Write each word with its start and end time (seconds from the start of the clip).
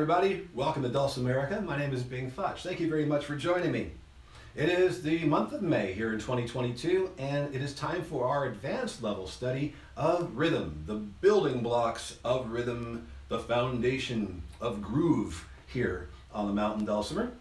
Everybody. 0.00 0.48
Welcome 0.54 0.82
to 0.84 0.88
Dulcimerica. 0.88 1.62
My 1.62 1.78
name 1.78 1.92
is 1.92 2.02
Bing 2.02 2.30
Futch. 2.30 2.62
Thank 2.62 2.80
you 2.80 2.88
very 2.88 3.04
much 3.04 3.26
for 3.26 3.36
joining 3.36 3.70
me. 3.70 3.90
It 4.56 4.70
is 4.70 5.02
the 5.02 5.26
month 5.26 5.52
of 5.52 5.60
May 5.60 5.92
here 5.92 6.14
in 6.14 6.18
2022, 6.18 7.10
and 7.18 7.54
it 7.54 7.60
is 7.60 7.74
time 7.74 8.02
for 8.02 8.26
our 8.26 8.46
advanced 8.46 9.02
level 9.02 9.26
study 9.26 9.74
of 9.98 10.34
rhythm, 10.34 10.84
the 10.86 10.94
building 10.94 11.62
blocks 11.62 12.16
of 12.24 12.50
rhythm, 12.50 13.08
the 13.28 13.40
foundation 13.40 14.42
of 14.58 14.80
groove 14.80 15.46
here 15.66 16.08
on 16.32 16.46
the 16.46 16.54
Mountain 16.54 16.86
Dulcimer. 16.86 17.32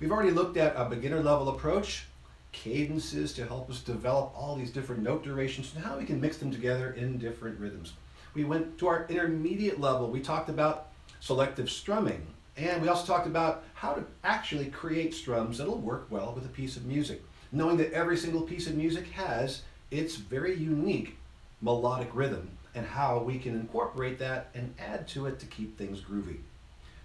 We've 0.00 0.10
already 0.10 0.32
looked 0.32 0.56
at 0.56 0.74
a 0.74 0.86
beginner 0.86 1.22
level 1.22 1.50
approach, 1.50 2.06
cadences 2.50 3.32
to 3.34 3.46
help 3.46 3.70
us 3.70 3.78
develop 3.78 4.32
all 4.34 4.56
these 4.56 4.72
different 4.72 5.04
note 5.04 5.22
durations 5.22 5.72
and 5.76 5.84
how 5.84 5.96
we 5.96 6.04
can 6.04 6.20
mix 6.20 6.38
them 6.38 6.50
together 6.50 6.90
in 6.90 7.18
different 7.18 7.60
rhythms. 7.60 7.92
We 8.34 8.42
went 8.42 8.78
to 8.78 8.88
our 8.88 9.06
intermediate 9.08 9.78
level. 9.78 10.10
We 10.10 10.18
talked 10.18 10.48
about 10.48 10.89
selective 11.20 11.70
strumming, 11.70 12.26
and 12.56 12.82
we 12.82 12.88
also 12.88 13.06
talked 13.06 13.26
about 13.26 13.64
how 13.74 13.92
to 13.92 14.04
actually 14.24 14.66
create 14.66 15.14
strums 15.14 15.58
that'll 15.58 15.78
work 15.78 16.06
well 16.10 16.32
with 16.34 16.44
a 16.44 16.48
piece 16.48 16.76
of 16.76 16.84
music, 16.84 17.22
knowing 17.52 17.76
that 17.76 17.92
every 17.92 18.16
single 18.16 18.42
piece 18.42 18.66
of 18.66 18.74
music 18.74 19.06
has 19.12 19.62
its 19.90 20.16
very 20.16 20.56
unique 20.56 21.16
melodic 21.62 22.10
rhythm 22.14 22.50
and 22.74 22.86
how 22.86 23.18
we 23.18 23.38
can 23.38 23.54
incorporate 23.54 24.18
that 24.18 24.48
and 24.54 24.74
add 24.78 25.06
to 25.08 25.26
it 25.26 25.38
to 25.38 25.46
keep 25.46 25.76
things 25.76 26.00
groovy. 26.00 26.38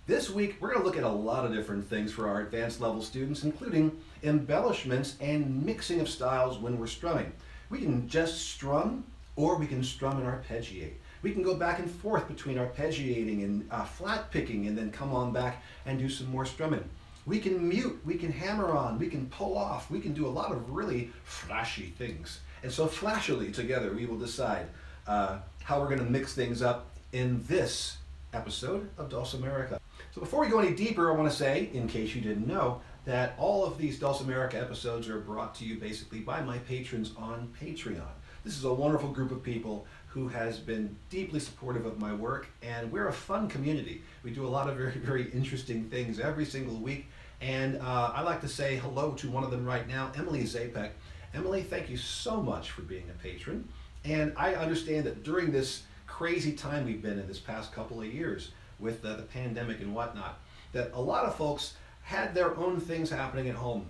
This 0.07 0.29
week, 0.29 0.57
we're 0.59 0.69
going 0.69 0.81
to 0.81 0.85
look 0.85 0.97
at 0.97 1.03
a 1.03 1.09
lot 1.09 1.45
of 1.45 1.53
different 1.53 1.89
things 1.89 2.11
for 2.11 2.27
our 2.27 2.41
advanced 2.41 2.79
level 2.79 3.01
students, 3.01 3.43
including 3.43 3.99
embellishments 4.21 5.15
and 5.19 5.65
mixing 5.65 5.99
of 5.99 6.07
styles 6.07 6.59
when 6.59 6.77
we're 6.77 6.85
strumming. 6.85 7.31
We 7.71 7.79
can 7.79 8.07
just 8.07 8.49
strum 8.49 9.05
or 9.35 9.57
we 9.57 9.65
can 9.65 9.83
strum 9.83 10.19
and 10.19 10.27
arpeggiate. 10.27 10.93
We 11.25 11.31
can 11.31 11.41
go 11.41 11.55
back 11.55 11.79
and 11.79 11.89
forth 11.89 12.27
between 12.27 12.57
arpeggiating 12.57 13.43
and 13.43 13.67
uh, 13.71 13.83
flat 13.83 14.29
picking 14.29 14.67
and 14.67 14.77
then 14.77 14.91
come 14.91 15.11
on 15.11 15.33
back 15.33 15.63
and 15.87 15.97
do 15.97 16.07
some 16.07 16.29
more 16.29 16.45
strumming. 16.45 16.87
We 17.25 17.39
can 17.39 17.67
mute, 17.67 17.99
we 18.05 18.13
can 18.13 18.31
hammer 18.31 18.69
on, 18.77 18.99
we 18.99 19.07
can 19.07 19.25
pull 19.31 19.57
off, 19.57 19.89
we 19.89 19.99
can 19.99 20.13
do 20.13 20.27
a 20.27 20.29
lot 20.29 20.51
of 20.51 20.69
really 20.69 21.09
flashy 21.23 21.95
things. 21.97 22.41
And 22.61 22.71
so 22.71 22.85
flashily 22.85 23.51
together 23.51 23.91
we 23.91 24.05
will 24.05 24.19
decide 24.19 24.67
uh, 25.07 25.39
how 25.63 25.79
we're 25.79 25.87
going 25.87 26.05
to 26.05 26.11
mix 26.11 26.35
things 26.35 26.61
up 26.61 26.91
in 27.11 27.43
this 27.47 27.97
episode 28.31 28.87
of 28.99 29.09
Dulcimerica. 29.09 29.79
So 30.13 30.21
before 30.21 30.41
we 30.41 30.47
go 30.47 30.59
any 30.59 30.75
deeper, 30.75 31.11
I 31.11 31.15
want 31.15 31.31
to 31.31 31.35
say, 31.35 31.71
in 31.73 31.87
case 31.87 32.13
you 32.13 32.21
didn't 32.21 32.45
know, 32.45 32.81
that 33.05 33.33
all 33.39 33.65
of 33.65 33.79
these 33.79 33.99
Dulcimerica 33.99 34.61
episodes 34.61 35.09
are 35.09 35.21
brought 35.21 35.55
to 35.55 35.65
you 35.65 35.79
basically 35.79 36.19
by 36.19 36.41
my 36.41 36.59
patrons 36.59 37.13
on 37.17 37.51
Patreon. 37.59 38.13
This 38.45 38.59
is 38.59 38.63
a 38.63 38.71
wonderful 38.71 39.09
group 39.09 39.31
of 39.31 39.41
people 39.41 39.87
who 40.15 40.29
has 40.29 40.57
been 40.59 40.95
deeply 41.09 41.41
supportive 41.41 41.85
of 41.85 41.99
my 41.99 42.13
work, 42.13 42.47
and 42.63 42.89
we're 42.89 43.09
a 43.09 43.13
fun 43.13 43.49
community. 43.49 44.01
We 44.23 44.31
do 44.31 44.45
a 44.45 44.47
lot 44.47 44.69
of 44.69 44.77
very, 44.77 44.93
very 44.93 45.29
interesting 45.31 45.89
things 45.89 46.21
every 46.21 46.45
single 46.45 46.77
week, 46.77 47.07
and 47.41 47.75
uh, 47.81 48.13
I 48.15 48.21
like 48.21 48.39
to 48.39 48.47
say 48.47 48.77
hello 48.77 49.11
to 49.11 49.29
one 49.29 49.43
of 49.43 49.51
them 49.51 49.65
right 49.65 49.85
now, 49.85 50.13
Emily 50.15 50.43
Zapek. 50.43 50.91
Emily, 51.33 51.63
thank 51.63 51.89
you 51.89 51.97
so 51.97 52.41
much 52.41 52.71
for 52.71 52.81
being 52.83 53.03
a 53.09 53.21
patron, 53.21 53.67
and 54.05 54.31
I 54.37 54.55
understand 54.55 55.03
that 55.03 55.23
during 55.23 55.51
this 55.51 55.83
crazy 56.07 56.53
time 56.53 56.85
we've 56.85 57.01
been 57.01 57.19
in 57.19 57.27
this 57.27 57.39
past 57.39 57.73
couple 57.73 57.99
of 57.99 58.07
years 58.07 58.51
with 58.79 59.01
the 59.01 59.25
pandemic 59.33 59.81
and 59.81 59.93
whatnot, 59.93 60.39
that 60.71 60.91
a 60.93 61.01
lot 61.01 61.25
of 61.25 61.35
folks 61.35 61.73
had 62.03 62.33
their 62.33 62.55
own 62.55 62.79
things 62.79 63.09
happening 63.09 63.49
at 63.49 63.55
home. 63.55 63.85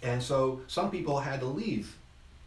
And 0.00 0.22
so 0.22 0.60
some 0.68 0.92
people 0.92 1.18
had 1.18 1.40
to 1.40 1.46
leave 1.46 1.96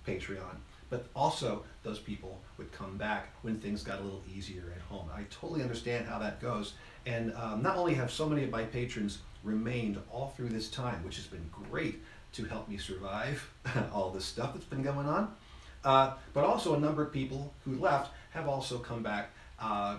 Patreon 0.08 0.56
but 0.94 1.08
also 1.16 1.64
those 1.84 2.00
people 2.00 2.42
would 2.58 2.72
come 2.72 2.98
back 2.98 3.34
when 3.42 3.60
things 3.60 3.84
got 3.84 4.00
a 4.00 4.04
little 4.04 4.24
easier 4.36 4.74
at 4.76 4.82
home. 4.84 5.08
I 5.14 5.24
totally 5.30 5.62
understand 5.62 6.08
how 6.08 6.18
that 6.20 6.42
goes. 6.42 6.74
And 7.06 7.34
um, 7.36 7.62
not 7.62 7.76
only 7.76 7.94
have 7.96 8.10
so 8.10 8.28
many 8.28 8.44
of 8.44 8.50
my 8.50 8.64
patrons 8.64 9.20
remained 9.44 10.00
all 10.12 10.34
through 10.36 10.50
this 10.50 10.70
time, 10.70 11.04
which 11.04 11.18
has 11.18 11.28
been 11.28 11.46
great 11.70 12.02
to 12.34 12.46
help 12.46 12.70
me 12.70 12.78
survive 12.78 13.50
all 13.94 14.10
this 14.10 14.26
stuff 14.26 14.54
that's 14.54 14.66
been 14.66 14.82
going 14.82 15.08
on, 15.08 15.34
uh, 15.84 16.14
but 16.34 16.46
also 16.46 16.76
a 16.76 16.80
number 16.80 17.04
of 17.04 17.12
people 17.12 17.54
who 17.66 17.78
left 17.78 18.12
have 18.32 18.48
also 18.48 18.80
come 18.80 19.04
back 19.04 19.32
uh, 19.60 19.98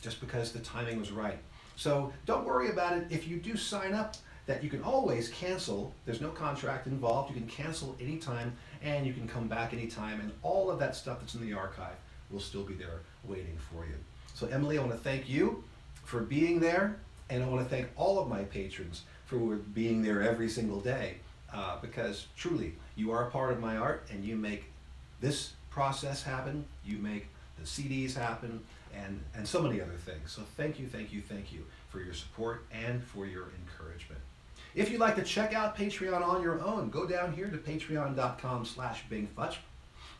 just 0.00 0.20
because 0.20 0.52
the 0.52 0.60
timing 0.60 0.98
was 0.98 1.10
right. 1.10 1.38
So 1.74 2.12
don't 2.24 2.46
worry 2.46 2.70
about 2.70 2.96
it. 2.96 3.06
If 3.10 3.28
you 3.28 3.36
do 3.38 3.56
sign 3.56 3.92
up, 3.92 4.14
that 4.46 4.62
you 4.62 4.70
can 4.70 4.82
always 4.82 5.28
cancel. 5.28 5.92
There's 6.04 6.20
no 6.20 6.30
contract 6.30 6.86
involved. 6.86 7.34
You 7.34 7.40
can 7.40 7.48
cancel 7.48 7.96
anytime 8.00 8.56
and 8.82 9.06
you 9.06 9.12
can 9.12 9.28
come 9.28 9.48
back 9.48 9.72
anytime 9.72 10.20
and 10.20 10.32
all 10.42 10.70
of 10.70 10.78
that 10.78 10.94
stuff 10.96 11.20
that's 11.20 11.34
in 11.34 11.40
the 11.40 11.52
archive 11.52 11.96
will 12.30 12.40
still 12.40 12.62
be 12.62 12.74
there 12.74 13.00
waiting 13.24 13.58
for 13.70 13.84
you. 13.84 13.94
So 14.34 14.46
Emily, 14.46 14.78
I 14.78 14.82
want 14.82 14.92
to 14.92 14.98
thank 14.98 15.28
you 15.28 15.64
for 16.04 16.20
being 16.20 16.60
there 16.60 16.96
and 17.28 17.42
I 17.42 17.48
want 17.48 17.68
to 17.68 17.68
thank 17.68 17.88
all 17.96 18.18
of 18.20 18.28
my 18.28 18.44
patrons 18.44 19.02
for 19.26 19.56
being 19.56 20.02
there 20.02 20.22
every 20.22 20.48
single 20.48 20.80
day 20.80 21.16
uh, 21.52 21.78
because 21.80 22.28
truly 22.36 22.74
you 22.94 23.10
are 23.10 23.26
a 23.26 23.30
part 23.30 23.52
of 23.52 23.60
my 23.60 23.76
art 23.76 24.06
and 24.12 24.24
you 24.24 24.36
make 24.36 24.64
this 25.20 25.54
process 25.70 26.22
happen. 26.22 26.64
You 26.84 26.98
make 26.98 27.26
the 27.58 27.64
CDs 27.64 28.14
happen 28.14 28.60
and, 28.94 29.20
and 29.34 29.46
so 29.46 29.60
many 29.60 29.80
other 29.80 29.96
things. 30.04 30.30
So 30.30 30.42
thank 30.56 30.78
you, 30.78 30.86
thank 30.86 31.12
you, 31.12 31.20
thank 31.20 31.52
you 31.52 31.64
for 31.88 32.00
your 32.00 32.14
support 32.14 32.64
and 32.70 33.02
for 33.02 33.26
your 33.26 33.48
encouragement. 33.60 34.20
If 34.76 34.90
you'd 34.90 35.00
like 35.00 35.16
to 35.16 35.22
check 35.22 35.54
out 35.54 35.74
Patreon 35.74 36.22
on 36.22 36.42
your 36.42 36.60
own, 36.60 36.90
go 36.90 37.06
down 37.06 37.32
here 37.32 37.48
to 37.48 37.56
patreon.com 37.56 38.66
slash 38.66 39.04
bingfutch. 39.10 39.56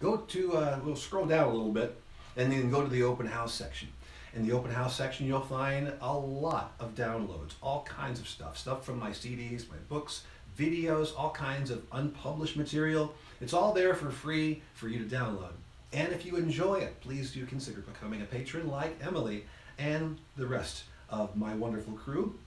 Go 0.00 0.16
to, 0.16 0.56
uh, 0.56 0.78
we'll 0.82 0.96
scroll 0.96 1.26
down 1.26 1.48
a 1.48 1.52
little 1.52 1.72
bit, 1.72 1.94
and 2.38 2.50
then 2.50 2.70
go 2.70 2.82
to 2.82 2.88
the 2.88 3.02
open 3.02 3.26
house 3.26 3.52
section. 3.52 3.88
In 4.32 4.46
the 4.46 4.54
open 4.54 4.70
house 4.70 4.96
section, 4.96 5.26
you'll 5.26 5.42
find 5.42 5.92
a 6.00 6.16
lot 6.16 6.72
of 6.80 6.94
downloads, 6.94 7.52
all 7.62 7.82
kinds 7.82 8.18
of 8.18 8.26
stuff. 8.26 8.56
Stuff 8.56 8.86
from 8.86 8.98
my 8.98 9.10
CDs, 9.10 9.68
my 9.68 9.76
books, 9.90 10.22
videos, 10.58 11.12
all 11.14 11.30
kinds 11.32 11.70
of 11.70 11.82
unpublished 11.92 12.56
material. 12.56 13.14
It's 13.42 13.52
all 13.52 13.74
there 13.74 13.94
for 13.94 14.10
free 14.10 14.62
for 14.72 14.88
you 14.88 15.06
to 15.06 15.14
download. 15.14 15.52
And 15.92 16.14
if 16.14 16.24
you 16.24 16.36
enjoy 16.36 16.76
it, 16.76 16.98
please 17.02 17.30
do 17.30 17.44
consider 17.44 17.82
becoming 17.82 18.22
a 18.22 18.24
patron 18.24 18.68
like 18.68 18.96
Emily 19.06 19.44
and 19.78 20.16
the 20.34 20.46
rest 20.46 20.84
of 21.10 21.36
my 21.36 21.54
wonderful 21.54 21.92
crew. 21.92 22.38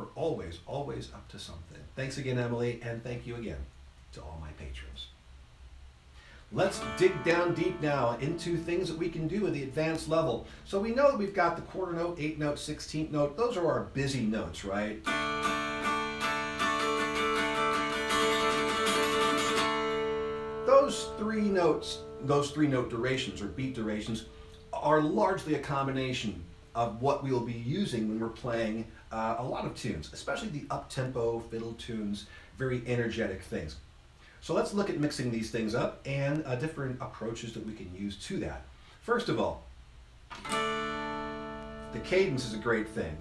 We're 0.00 0.06
always, 0.14 0.60
always 0.66 1.10
up 1.12 1.28
to 1.28 1.38
something. 1.38 1.76
Thanks 1.94 2.16
again, 2.16 2.38
Emily, 2.38 2.80
and 2.82 3.04
thank 3.04 3.26
you 3.26 3.36
again 3.36 3.58
to 4.14 4.22
all 4.22 4.38
my 4.40 4.48
patrons. 4.52 5.08
Let's 6.52 6.80
dig 6.96 7.22
down 7.22 7.52
deep 7.52 7.82
now 7.82 8.16
into 8.18 8.56
things 8.56 8.88
that 8.88 8.96
we 8.96 9.10
can 9.10 9.28
do 9.28 9.46
at 9.46 9.52
the 9.52 9.62
advanced 9.62 10.08
level. 10.08 10.46
So 10.64 10.80
we 10.80 10.92
know 10.92 11.10
that 11.10 11.18
we've 11.18 11.34
got 11.34 11.56
the 11.56 11.62
quarter 11.62 11.92
note, 11.92 12.18
eighth 12.18 12.38
note, 12.38 12.58
sixteenth 12.58 13.10
note. 13.10 13.36
Those 13.36 13.58
are 13.58 13.70
our 13.70 13.84
busy 13.92 14.22
notes, 14.22 14.64
right? 14.64 15.04
Those 20.64 21.10
three 21.18 21.42
notes, 21.42 21.98
those 22.22 22.52
three 22.52 22.68
note 22.68 22.88
durations 22.88 23.42
or 23.42 23.48
beat 23.48 23.74
durations, 23.74 24.24
are 24.72 25.02
largely 25.02 25.56
a 25.56 25.60
combination 25.60 26.42
of 26.74 27.02
what 27.02 27.22
we'll 27.22 27.40
be 27.40 27.52
using 27.52 28.08
when 28.08 28.18
we're 28.18 28.28
playing 28.28 28.86
uh, 29.10 29.36
a 29.38 29.44
lot 29.44 29.64
of 29.64 29.74
tunes, 29.74 30.10
especially 30.12 30.48
the 30.48 30.64
up-tempo 30.70 31.40
fiddle 31.50 31.72
tunes, 31.74 32.26
very 32.58 32.82
energetic 32.86 33.42
things. 33.42 33.76
So 34.40 34.54
let's 34.54 34.72
look 34.72 34.88
at 34.88 34.98
mixing 34.98 35.30
these 35.30 35.50
things 35.50 35.74
up 35.74 36.00
and 36.06 36.44
uh, 36.46 36.54
different 36.54 37.00
approaches 37.00 37.52
that 37.52 37.66
we 37.66 37.74
can 37.74 37.90
use 37.94 38.16
to 38.26 38.38
that. 38.38 38.62
First 39.02 39.28
of 39.28 39.38
all, 39.38 39.64
the 41.92 41.98
cadence 42.04 42.46
is 42.46 42.54
a 42.54 42.58
great 42.58 42.88
thing. 42.88 43.16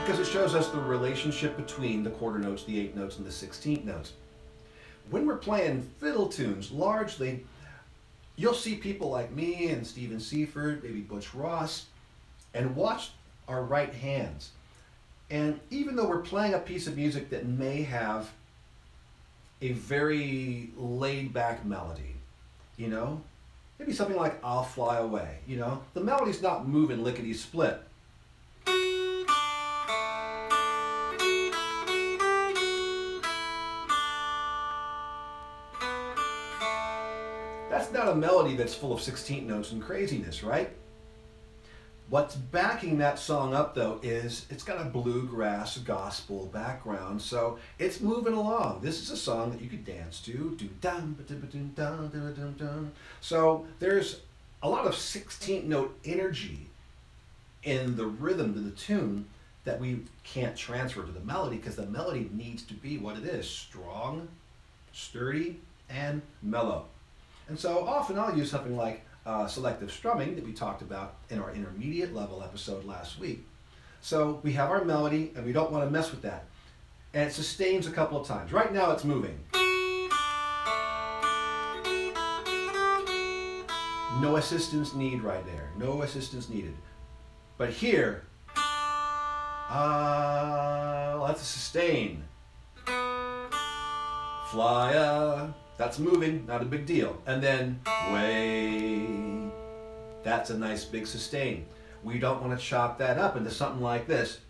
Because 0.00 0.20
it 0.20 0.30
shows 0.30 0.54
us 0.54 0.68
the 0.68 0.78
relationship 0.78 1.56
between 1.56 2.02
the 2.02 2.10
quarter 2.10 2.38
notes, 2.38 2.64
the 2.64 2.78
eighth 2.78 2.94
notes, 2.94 3.16
and 3.16 3.26
the 3.26 3.32
sixteenth 3.32 3.84
notes. 3.84 4.12
When 5.10 5.26
we're 5.26 5.36
playing 5.36 5.82
fiddle 5.98 6.28
tunes, 6.28 6.70
largely 6.70 7.44
you'll 8.36 8.54
see 8.54 8.76
people 8.76 9.10
like 9.10 9.30
me 9.32 9.68
and 9.70 9.86
Stephen 9.86 10.20
Seifert, 10.20 10.82
maybe 10.82 11.00
Butch 11.00 11.34
Ross, 11.34 11.86
and 12.52 12.76
watch 12.76 13.10
our 13.48 13.62
right 13.62 13.92
hands. 13.92 14.50
And 15.30 15.60
even 15.70 15.96
though 15.96 16.08
we're 16.08 16.18
playing 16.18 16.54
a 16.54 16.58
piece 16.58 16.86
of 16.86 16.96
music 16.96 17.30
that 17.30 17.46
may 17.46 17.82
have 17.82 18.30
a 19.62 19.72
very 19.72 20.70
laid 20.76 21.32
back 21.32 21.64
melody, 21.64 22.16
you 22.76 22.88
know, 22.88 23.20
maybe 23.78 23.92
something 23.92 24.16
like 24.16 24.38
I'll 24.44 24.64
Fly 24.64 24.98
Away, 24.98 25.38
you 25.46 25.56
know, 25.56 25.82
the 25.94 26.00
melody's 26.00 26.42
not 26.42 26.68
moving 26.68 27.02
lickety 27.02 27.32
split. 27.34 27.80
Not 38.04 38.12
a 38.12 38.16
melody 38.16 38.54
that's 38.54 38.74
full 38.74 38.92
of 38.92 39.00
16th 39.00 39.46
notes 39.46 39.72
and 39.72 39.80
craziness, 39.80 40.42
right? 40.42 40.68
What's 42.10 42.34
backing 42.34 42.98
that 42.98 43.18
song 43.18 43.54
up 43.54 43.74
though 43.74 43.98
is 44.02 44.44
it's 44.50 44.62
got 44.62 44.78
a 44.78 44.84
bluegrass 44.84 45.78
gospel 45.78 46.50
background, 46.52 47.22
so 47.22 47.58
it's 47.78 48.02
moving 48.02 48.34
along. 48.34 48.80
This 48.82 49.00
is 49.00 49.10
a 49.10 49.16
song 49.16 49.52
that 49.52 49.62
you 49.62 49.70
could 49.70 49.86
dance 49.86 50.20
to. 50.20 50.54
So 53.22 53.66
there's 53.78 54.20
a 54.62 54.68
lot 54.68 54.84
of 54.84 54.92
16th 54.92 55.64
note 55.64 55.98
energy 56.04 56.66
in 57.62 57.96
the 57.96 58.04
rhythm 58.04 58.52
to 58.52 58.60
the 58.60 58.72
tune 58.72 59.24
that 59.64 59.80
we 59.80 60.02
can't 60.24 60.54
transfer 60.54 61.02
to 61.04 61.10
the 61.10 61.20
melody 61.20 61.56
because 61.56 61.76
the 61.76 61.86
melody 61.86 62.28
needs 62.34 62.64
to 62.64 62.74
be 62.74 62.98
what 62.98 63.16
it 63.16 63.24
is 63.24 63.48
strong, 63.48 64.28
sturdy, 64.92 65.58
and 65.88 66.20
mellow. 66.42 66.84
And 67.48 67.58
so 67.58 67.86
often 67.86 68.18
I'll 68.18 68.36
use 68.36 68.50
something 68.50 68.76
like 68.76 69.04
uh, 69.26 69.46
selective 69.46 69.90
strumming 69.90 70.34
that 70.36 70.44
we 70.44 70.52
talked 70.52 70.82
about 70.82 71.16
in 71.30 71.38
our 71.38 71.52
intermediate 71.52 72.14
level 72.14 72.42
episode 72.42 72.84
last 72.84 73.18
week. 73.18 73.46
So 74.00 74.40
we 74.42 74.52
have 74.52 74.70
our 74.70 74.84
melody 74.84 75.32
and 75.34 75.44
we 75.44 75.52
don't 75.52 75.70
want 75.70 75.84
to 75.84 75.90
mess 75.90 76.10
with 76.10 76.22
that. 76.22 76.44
And 77.12 77.28
it 77.30 77.32
sustains 77.32 77.86
a 77.86 77.90
couple 77.90 78.20
of 78.20 78.26
times. 78.26 78.52
Right 78.52 78.72
now 78.72 78.90
it's 78.90 79.04
moving. 79.04 79.38
No 84.20 84.36
assistance 84.36 84.94
need 84.94 85.22
right 85.22 85.44
there. 85.46 85.70
No 85.78 86.02
assistance 86.02 86.48
needed. 86.48 86.74
But 87.58 87.70
here, 87.70 88.24
uh, 89.70 90.14
a 91.34 91.34
sustain. 91.36 92.24
Fly, 94.50 94.94
uh, 94.94 95.52
that's 95.76 95.98
moving, 95.98 96.46
not 96.46 96.62
a 96.62 96.64
big 96.64 96.86
deal. 96.86 97.20
And 97.26 97.42
then 97.42 97.80
way, 98.12 99.06
that's 100.22 100.50
a 100.50 100.58
nice 100.58 100.84
big 100.84 101.06
sustain. 101.06 101.66
We 102.02 102.18
don't 102.18 102.42
want 102.42 102.58
to 102.58 102.64
chop 102.64 102.98
that 102.98 103.18
up 103.18 103.36
into 103.36 103.50
something 103.50 103.82
like 103.82 104.06
this. 104.06 104.40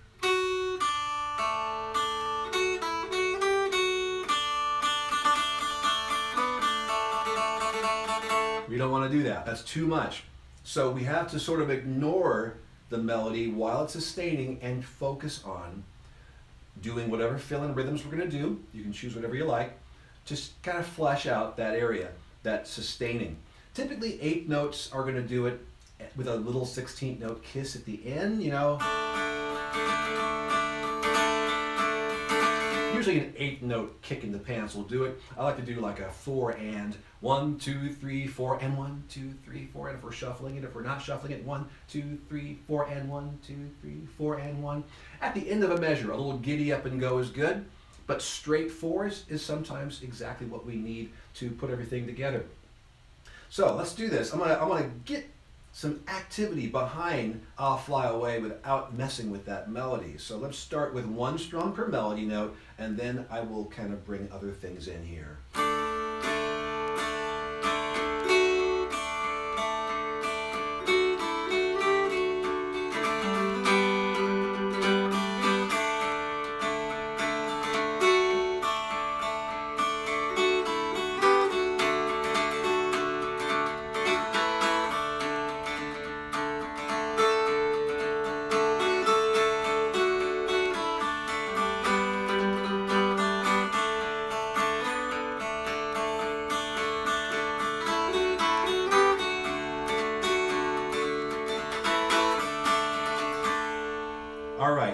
We 8.68 8.78
don't 8.78 8.90
want 8.90 9.10
to 9.10 9.16
do 9.16 9.22
that. 9.24 9.46
That's 9.46 9.62
too 9.62 9.86
much. 9.86 10.24
So 10.64 10.90
we 10.90 11.04
have 11.04 11.30
to 11.30 11.38
sort 11.38 11.60
of 11.60 11.70
ignore 11.70 12.56
the 12.88 12.98
melody 12.98 13.48
while 13.48 13.84
it's 13.84 13.92
sustaining 13.92 14.58
and 14.62 14.84
focus 14.84 15.42
on 15.44 15.84
doing 16.80 17.08
whatever 17.08 17.38
fill 17.38 17.62
in 17.64 17.74
rhythms 17.74 18.04
we're 18.04 18.16
going 18.16 18.28
to 18.28 18.36
do. 18.36 18.60
You 18.72 18.82
can 18.82 18.92
choose 18.92 19.14
whatever 19.14 19.36
you 19.36 19.44
like. 19.44 19.78
Just 20.24 20.60
kind 20.62 20.78
of 20.78 20.86
flesh 20.86 21.26
out 21.26 21.56
that 21.56 21.74
area, 21.74 22.10
that 22.42 22.66
sustaining. 22.66 23.36
Typically, 23.74 24.20
eighth 24.20 24.48
notes 24.48 24.90
are 24.92 25.02
going 25.02 25.16
to 25.16 25.22
do 25.22 25.46
it 25.46 25.60
with 26.16 26.28
a 26.28 26.36
little 26.36 26.64
16th 26.64 27.20
note 27.20 27.42
kiss 27.42 27.76
at 27.76 27.84
the 27.84 28.00
end, 28.06 28.42
you 28.42 28.50
know. 28.50 28.78
Usually 32.94 33.18
an 33.18 33.34
eighth 33.36 33.62
note 33.62 34.00
kick 34.02 34.22
in 34.22 34.32
the 34.32 34.38
pants 34.38 34.74
will 34.74 34.84
do 34.84 35.04
it. 35.04 35.20
I 35.36 35.42
like 35.42 35.56
to 35.56 35.62
do 35.62 35.80
like 35.80 36.00
a 36.00 36.08
four 36.08 36.52
and 36.52 36.96
one, 37.20 37.58
two, 37.58 37.92
three, 37.92 38.26
four, 38.26 38.58
and 38.62 38.78
one, 38.78 39.02
two, 39.08 39.32
three, 39.44 39.68
four, 39.72 39.88
and 39.88 39.98
if 39.98 40.04
we're 40.04 40.12
shuffling 40.12 40.56
it, 40.56 40.64
if 40.64 40.74
we're 40.74 40.82
not 40.82 41.02
shuffling 41.02 41.32
it, 41.32 41.44
one, 41.44 41.66
two, 41.88 42.18
three, 42.28 42.58
four, 42.66 42.86
and 42.86 43.08
one, 43.08 43.38
two, 43.46 43.68
three, 43.80 44.06
four, 44.16 44.36
and 44.36 44.62
one. 44.62 44.84
At 45.20 45.34
the 45.34 45.50
end 45.50 45.64
of 45.64 45.70
a 45.70 45.80
measure, 45.80 46.12
a 46.12 46.16
little 46.16 46.38
giddy 46.38 46.72
up 46.72 46.86
and 46.86 47.00
go 47.00 47.18
is 47.18 47.30
good, 47.30 47.64
but 48.06 48.22
straight 48.22 48.70
fours 48.70 49.24
is 49.28 49.44
sometimes 49.44 50.02
exactly 50.02 50.46
what 50.46 50.66
we 50.66 50.76
need 50.76 51.10
to 51.34 51.50
put 51.50 51.70
everything 51.70 52.06
together. 52.06 52.44
So 53.50 53.74
let's 53.74 53.94
do 53.94 54.08
this. 54.08 54.32
I'm 54.32 54.38
gonna, 54.40 54.54
I'm 54.54 54.68
gonna 54.68 54.90
get 55.04 55.26
some 55.72 56.00
activity 56.06 56.68
behind 56.68 57.40
I'll 57.58 57.76
Fly 57.76 58.06
Away 58.06 58.38
without 58.40 58.94
messing 58.94 59.30
with 59.30 59.44
that 59.46 59.70
melody. 59.70 60.16
So 60.18 60.38
let's 60.38 60.56
start 60.56 60.94
with 60.94 61.04
one 61.04 61.36
strum 61.36 61.72
per 61.72 61.88
melody 61.88 62.24
note, 62.24 62.56
and 62.78 62.96
then 62.96 63.26
I 63.30 63.40
will 63.40 63.66
kind 63.66 63.92
of 63.92 64.06
bring 64.06 64.28
other 64.32 64.52
things 64.52 64.86
in 64.86 65.04
here. 65.04 65.38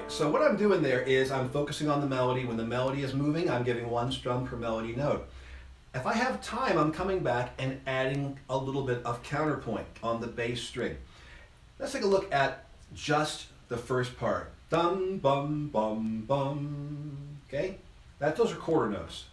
So 0.09 0.31
what 0.31 0.43
I'm 0.43 0.57
doing 0.57 0.83
there 0.83 1.01
is 1.03 1.31
I'm 1.31 1.49
focusing 1.49 1.89
on 1.89 2.01
the 2.01 2.07
melody. 2.07 2.45
When 2.45 2.57
the 2.57 2.65
melody 2.65 3.03
is 3.03 3.15
moving, 3.15 3.51
I'm 3.51 3.63
giving 3.63 3.89
one 3.89 4.13
strum 4.13 4.47
per 4.47 4.57
melody 4.57 4.95
note. 4.95 5.29
If 5.95 6.07
I 6.07 6.15
have 6.15 6.43
time, 6.43 6.79
I'm 6.79 6.93
coming 6.93 7.21
back 7.21 7.53
and 7.59 7.81
adding 7.87 8.39
a 8.49 8.57
little 8.57 8.83
bit 8.83 9.05
of 9.05 9.23
counterpoint 9.23 9.87
on 10.03 10.21
the 10.21 10.27
bass 10.27 10.63
string. 10.63 10.97
Let's 11.79 11.93
take 11.93 12.03
a 12.03 12.07
look 12.07 12.33
at 12.33 12.67
just 12.95 13.47
the 13.69 13.77
first 13.77 14.19
part. 14.19 14.53
Dum, 14.69 15.19
bum, 15.19 15.69
bum, 15.69 16.25
bum. 16.27 17.39
Okay? 17.49 17.79
That, 18.19 18.37
those 18.37 18.53
are 18.53 18.57
quarter 18.57 18.91
notes. 18.91 19.25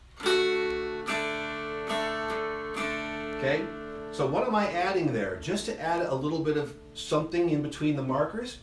Okay? 3.37 3.63
So 4.11 4.25
what 4.25 4.47
am 4.47 4.55
I 4.55 4.71
adding 4.71 5.13
there? 5.13 5.35
Just 5.41 5.65
to 5.65 5.79
add 5.79 6.05
a 6.05 6.15
little 6.15 6.39
bit 6.39 6.57
of 6.57 6.73
something 6.95 7.49
in 7.51 7.61
between 7.61 7.95
the 7.95 8.01
markers, 8.01 8.57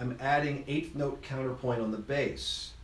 I'm 0.00 0.16
adding 0.20 0.62
eighth 0.68 0.94
note 0.94 1.20
counterpoint 1.22 1.80
on 1.80 1.90
the 1.90 1.98
bass. 1.98 2.74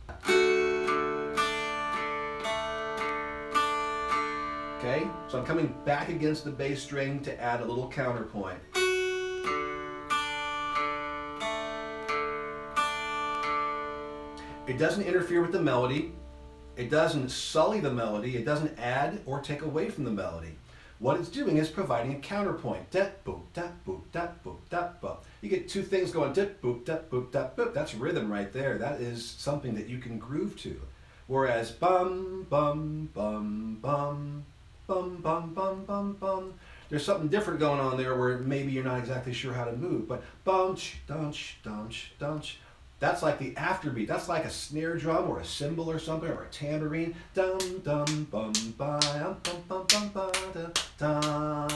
Okay, 4.77 5.07
so 5.29 5.39
I'm 5.39 5.45
coming 5.45 5.73
back 5.85 6.09
against 6.09 6.43
the 6.43 6.51
bass 6.51 6.83
string 6.83 7.21
to 7.21 7.41
add 7.41 7.61
a 7.61 7.65
little 7.65 7.89
counterpoint. 7.89 8.59
It 14.67 14.77
doesn't 14.77 15.03
interfere 15.03 15.41
with 15.41 15.53
the 15.53 15.61
melody. 15.61 16.11
It 16.75 16.89
doesn't 16.89 17.29
sully 17.29 17.79
the 17.79 17.93
melody. 17.93 18.35
It 18.35 18.43
doesn't 18.43 18.77
add 18.77 19.21
or 19.25 19.39
take 19.39 19.61
away 19.61 19.89
from 19.89 20.03
the 20.03 20.11
melody. 20.11 20.57
What 20.99 21.19
it's 21.19 21.29
doing 21.29 21.57
is 21.57 21.69
providing 21.69 22.15
a 22.15 22.19
counterpoint. 22.19 22.89
Dep 22.89 23.25
boop, 23.25 23.41
dep 23.53 23.85
boop, 23.85 24.01
dep 24.13 24.43
boop, 24.43 24.57
dep 24.69 25.01
boop. 25.01 25.17
You 25.41 25.49
get 25.49 25.67
two 25.67 25.83
things 25.83 26.11
going, 26.11 26.31
dip 26.31 26.61
boop, 26.61 26.85
dep 26.85 27.11
boop, 27.11 27.31
dep 27.31 27.57
boop. 27.57 27.73
That's 27.73 27.93
rhythm 27.93 28.31
right 28.31 28.51
there. 28.53 28.77
That 28.77 29.01
is 29.01 29.25
something 29.25 29.75
that 29.75 29.89
you 29.89 29.97
can 29.97 30.17
groove 30.17 30.57
to. 30.61 30.79
Whereas 31.27 31.71
bum, 31.71 32.47
bum, 32.49 33.09
bum, 33.13 33.79
bum, 33.81 34.45
bum, 34.87 35.17
bum, 35.17 35.53
bum, 35.53 35.83
bum, 35.85 36.13
bum. 36.13 36.53
There's 36.89 37.03
something 37.03 37.27
different 37.27 37.59
going 37.59 37.81
on 37.81 37.97
there 37.97 38.15
where 38.15 38.37
maybe 38.37 38.71
you're 38.71 38.83
not 38.83 38.99
exactly 38.99 39.33
sure 39.33 39.53
how 39.53 39.65
to 39.65 39.75
move. 39.75 40.07
But 40.07 40.23
bumch, 40.45 40.93
dunch, 41.07 41.57
dunch, 41.61 42.13
dunch. 42.19 42.59
That's 43.05 43.21
like 43.21 43.37
the 43.37 43.51
afterbeat. 43.51 44.07
That's 44.07 44.27
like 44.27 44.45
a 44.45 44.49
snare 44.49 44.97
drum 44.97 45.29
or 45.29 45.37
a 45.37 45.45
cymbal 45.45 45.91
or 45.91 45.99
something 45.99 46.27
or 46.27 46.41
a 46.41 46.47
tambourine. 46.47 47.13
Dum 47.35 47.59
dum 47.83 48.27
bum 48.31 48.51
ba 48.79 49.37
bum 49.43 49.63
bum 49.67 49.85
bum 49.87 50.09
ba 50.09 50.31
da 50.51 50.71
da 50.97 51.69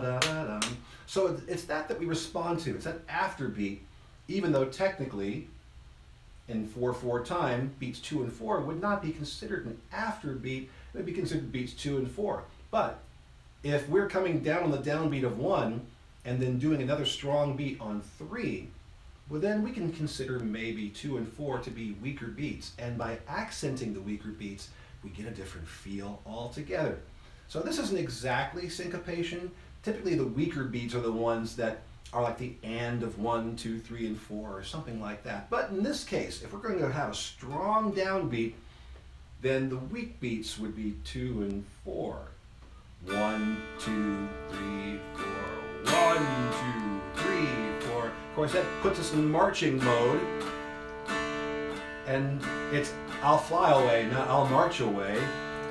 da 0.00 0.18
da 0.20 0.44
dum. 0.44 0.76
So 1.06 1.40
it's 1.48 1.64
that 1.64 1.88
that 1.88 1.98
we 1.98 2.06
respond 2.06 2.60
to. 2.60 2.76
It's 2.76 2.84
that 2.84 3.04
afterbeat, 3.08 3.78
even 4.28 4.52
though 4.52 4.66
technically, 4.66 5.48
in 6.46 6.68
four 6.68 6.92
four 6.94 7.24
time, 7.24 7.74
beats 7.80 7.98
two 7.98 8.22
and 8.22 8.32
four 8.32 8.60
would 8.60 8.80
not 8.80 9.02
be 9.02 9.10
considered 9.10 9.66
an 9.66 9.76
afterbeat. 9.92 10.62
It 10.62 10.68
would 10.94 11.04
be 11.04 11.12
considered 11.12 11.50
beats 11.50 11.72
two 11.72 11.96
and 11.96 12.08
four. 12.08 12.44
But 12.70 13.00
if 13.64 13.88
we're 13.88 14.08
coming 14.08 14.38
down 14.38 14.62
on 14.62 14.70
the 14.70 14.78
downbeat 14.78 15.24
of 15.24 15.36
one 15.36 15.88
and 16.24 16.40
then 16.40 16.60
doing 16.60 16.80
another 16.80 17.06
strong 17.06 17.56
beat 17.56 17.80
on 17.80 18.02
three 18.18 18.68
well 19.30 19.40
then 19.40 19.62
we 19.62 19.70
can 19.70 19.92
consider 19.92 20.40
maybe 20.40 20.88
two 20.88 21.16
and 21.16 21.32
four 21.32 21.58
to 21.60 21.70
be 21.70 21.92
weaker 22.02 22.26
beats. 22.26 22.72
And 22.78 22.98
by 22.98 23.18
accenting 23.28 23.94
the 23.94 24.00
weaker 24.00 24.30
beats, 24.30 24.68
we 25.02 25.10
get 25.10 25.26
a 25.26 25.30
different 25.30 25.66
feel 25.66 26.20
altogether. 26.26 26.98
So 27.48 27.60
this 27.60 27.78
isn't 27.78 27.98
exactly 27.98 28.68
syncopation. 28.68 29.50
Typically 29.82 30.16
the 30.16 30.26
weaker 30.26 30.64
beats 30.64 30.94
are 30.94 31.00
the 31.00 31.12
ones 31.12 31.56
that 31.56 31.82
are 32.12 32.22
like 32.22 32.38
the 32.38 32.54
and 32.62 33.02
of 33.02 33.18
one, 33.18 33.56
two, 33.56 33.78
three, 33.78 34.06
and 34.06 34.18
four, 34.18 34.56
or 34.56 34.64
something 34.64 35.00
like 35.00 35.22
that. 35.22 35.48
But 35.48 35.70
in 35.70 35.82
this 35.82 36.02
case, 36.02 36.42
if 36.42 36.52
we're 36.52 36.58
going 36.58 36.80
to 36.80 36.90
have 36.90 37.12
a 37.12 37.14
strong 37.14 37.92
downbeat, 37.92 38.54
then 39.42 39.68
the 39.68 39.76
weak 39.76 40.18
beats 40.20 40.58
would 40.58 40.74
be 40.74 40.96
two 41.04 41.42
and 41.42 41.64
four. 41.84 42.18
One, 43.06 43.62
two, 43.78 44.28
three, 44.50 44.98
four. 45.14 45.94
One, 45.94 46.26
two, 46.52 47.22
three, 47.22 47.79
Of 48.30 48.36
course, 48.36 48.52
that 48.52 48.64
puts 48.80 49.00
us 49.00 49.12
in 49.12 49.28
marching 49.28 49.82
mode. 49.82 50.20
And 52.06 52.40
it's 52.72 52.94
I'll 53.22 53.38
fly 53.38 53.72
away, 53.72 54.08
not 54.12 54.28
I'll 54.28 54.46
march 54.46 54.78
away. 54.78 55.20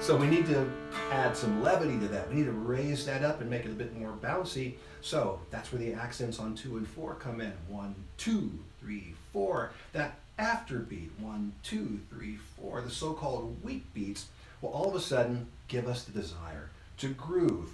So 0.01 0.17
we 0.17 0.27
need 0.27 0.45
to 0.47 0.69
add 1.09 1.35
some 1.35 1.63
levity 1.63 1.97
to 1.99 2.07
that. 2.09 2.29
We 2.29 2.35
need 2.35 2.45
to 2.45 2.51
raise 2.51 3.05
that 3.05 3.23
up 3.23 3.39
and 3.39 3.49
make 3.49 3.65
it 3.65 3.69
a 3.69 3.75
bit 3.75 3.97
more 3.97 4.11
bouncy. 4.11 4.73
So 5.01 5.39
that's 5.51 5.71
where 5.71 5.79
the 5.79 5.93
accents 5.93 6.37
on 6.37 6.53
two 6.53 6.75
and 6.75 6.85
four 6.85 7.15
come 7.15 7.39
in. 7.39 7.53
One, 7.69 7.95
two, 8.17 8.51
three, 8.81 9.15
four. 9.31 9.71
That 9.93 10.15
afterbeat, 10.37 11.09
one, 11.17 11.53
two, 11.63 12.01
three, 12.09 12.37
four, 12.57 12.81
the 12.81 12.89
so-called 12.89 13.57
weak 13.63 13.85
beats, 13.93 14.27
will 14.61 14.69
all 14.69 14.89
of 14.89 14.95
a 14.95 14.99
sudden 14.99 15.47
give 15.69 15.87
us 15.87 16.03
the 16.03 16.11
desire 16.11 16.69
to 16.97 17.07
groove. 17.09 17.71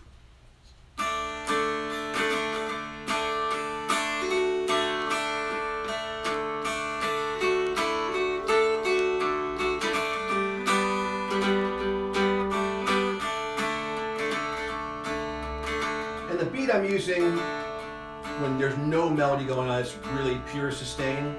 Melody 19.16 19.46
going 19.46 19.70
on, 19.70 19.80
it's 19.80 19.96
really 20.14 20.40
pure 20.52 20.72
sustain. 20.72 21.36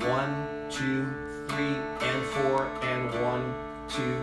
One, 0.00 0.46
two, 0.70 1.04
three, 1.48 1.74
and 2.06 2.26
four, 2.26 2.66
and 2.82 3.10
one, 3.22 3.54
two, 3.88 4.16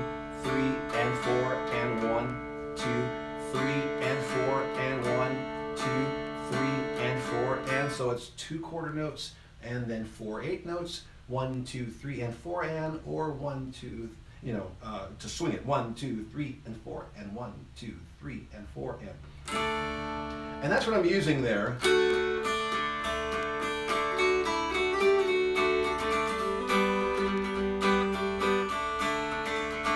three, 0.43 0.99
and 0.99 1.17
four, 1.19 1.55
and 1.55 2.13
one, 2.13 2.73
two, 2.75 3.09
three, 3.51 3.81
and 4.07 4.23
four, 4.25 4.63
and 4.63 5.03
one, 5.17 5.75
two, 5.75 6.55
three, 6.55 7.03
and 7.03 7.21
four, 7.23 7.59
and 7.69 7.91
so 7.91 8.11
it's 8.11 8.29
two 8.29 8.59
quarter 8.59 8.93
notes 8.93 9.33
and 9.61 9.87
then 9.87 10.05
four 10.05 10.41
eight 10.41 10.65
notes, 10.65 11.01
one, 11.27 11.65
two, 11.65 11.87
three, 11.87 12.21
and 12.21 12.33
four, 12.33 12.63
and, 12.63 12.99
or 13.05 13.31
one, 13.31 13.73
two, 13.77 14.09
you 14.45 14.53
know, 14.53 14.67
uh, 14.83 15.07
to 15.17 15.27
swing 15.27 15.53
it, 15.53 15.65
one, 15.65 15.95
two, 15.95 16.23
three, 16.31 16.59
and 16.65 16.79
four, 16.83 17.07
and 17.17 17.33
one, 17.33 17.51
two, 17.75 17.95
three, 18.19 18.47
and 18.55 18.67
four, 18.69 18.99
and. 19.01 19.09
And 20.61 20.71
that's 20.71 20.85
what 20.85 20.95
I'm 20.95 21.05
using 21.05 21.41
there. 21.41 21.77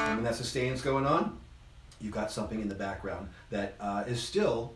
And 0.07 0.15
when 0.15 0.23
that 0.23 0.35
sustain's 0.35 0.81
going 0.81 1.05
on, 1.05 1.37
you've 2.01 2.13
got 2.13 2.31
something 2.31 2.59
in 2.59 2.69
the 2.69 2.75
background 2.75 3.29
that 3.51 3.75
uh, 3.79 4.03
is 4.07 4.21
still 4.21 4.73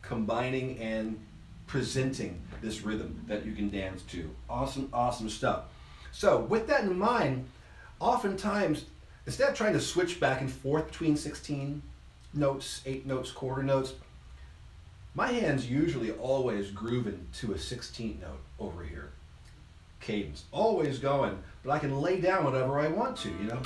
combining 0.00 0.78
and 0.78 1.20
presenting 1.66 2.40
this 2.62 2.82
rhythm 2.82 3.22
that 3.28 3.44
you 3.44 3.52
can 3.52 3.68
dance 3.68 4.00
to. 4.02 4.30
Awesome, 4.48 4.88
awesome 4.94 5.28
stuff. 5.28 5.64
So, 6.10 6.38
with 6.40 6.66
that 6.68 6.84
in 6.84 6.98
mind, 6.98 7.46
oftentimes, 8.00 8.84
instead 9.26 9.50
of 9.50 9.56
trying 9.56 9.72
to 9.72 9.80
switch 9.80 10.20
back 10.20 10.40
and 10.40 10.50
forth 10.50 10.88
between 10.88 11.16
16 11.16 11.82
notes, 12.34 12.82
8 12.86 13.06
notes, 13.06 13.30
quarter 13.30 13.62
notes, 13.62 13.94
my 15.14 15.32
hand's 15.32 15.68
usually 15.68 16.12
always 16.12 16.70
grooving 16.70 17.26
to 17.34 17.52
a 17.52 17.56
16th 17.56 18.20
note 18.20 18.40
over 18.60 18.84
here. 18.84 19.10
Cadence, 20.00 20.44
always 20.52 20.98
going, 20.98 21.38
but 21.64 21.72
I 21.72 21.78
can 21.78 22.00
lay 22.00 22.20
down 22.20 22.44
whatever 22.44 22.78
I 22.78 22.86
want 22.86 23.16
to, 23.18 23.28
you 23.30 23.44
know? 23.44 23.56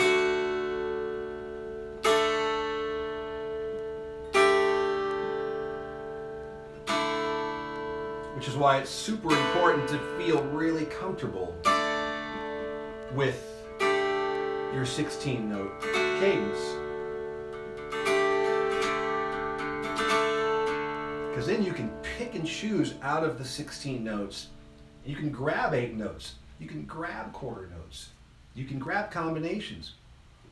Which 8.35 8.49
is 8.49 8.57
why 8.57 8.79
it's 8.79 8.91
super 8.91 9.31
important 9.31 9.89
to 9.91 9.99
feel 10.17 10.43
really 10.45 10.87
comfortable 10.87 11.55
with 13.15 13.52
your 14.75 14.87
16 14.87 15.51
note 15.51 15.81
cadence. 15.83 16.59
Because 21.29 21.47
then 21.47 21.63
you 21.63 21.73
can 21.73 21.91
pick 22.03 22.35
and 22.35 22.47
choose 22.47 22.95
out 23.03 23.23
of 23.23 23.39
the 23.39 23.45
16 23.45 24.03
notes. 24.03 24.49
You 25.05 25.17
can 25.17 25.31
grab 25.31 25.75
eight 25.75 25.95
notes. 25.95 26.37
You 26.59 26.69
can 26.69 26.85
grab 26.85 27.33
quarter 27.33 27.69
notes. 27.69 28.11
You 28.55 28.65
can 28.65 28.79
grab 28.79 29.11
combinations. 29.11 29.95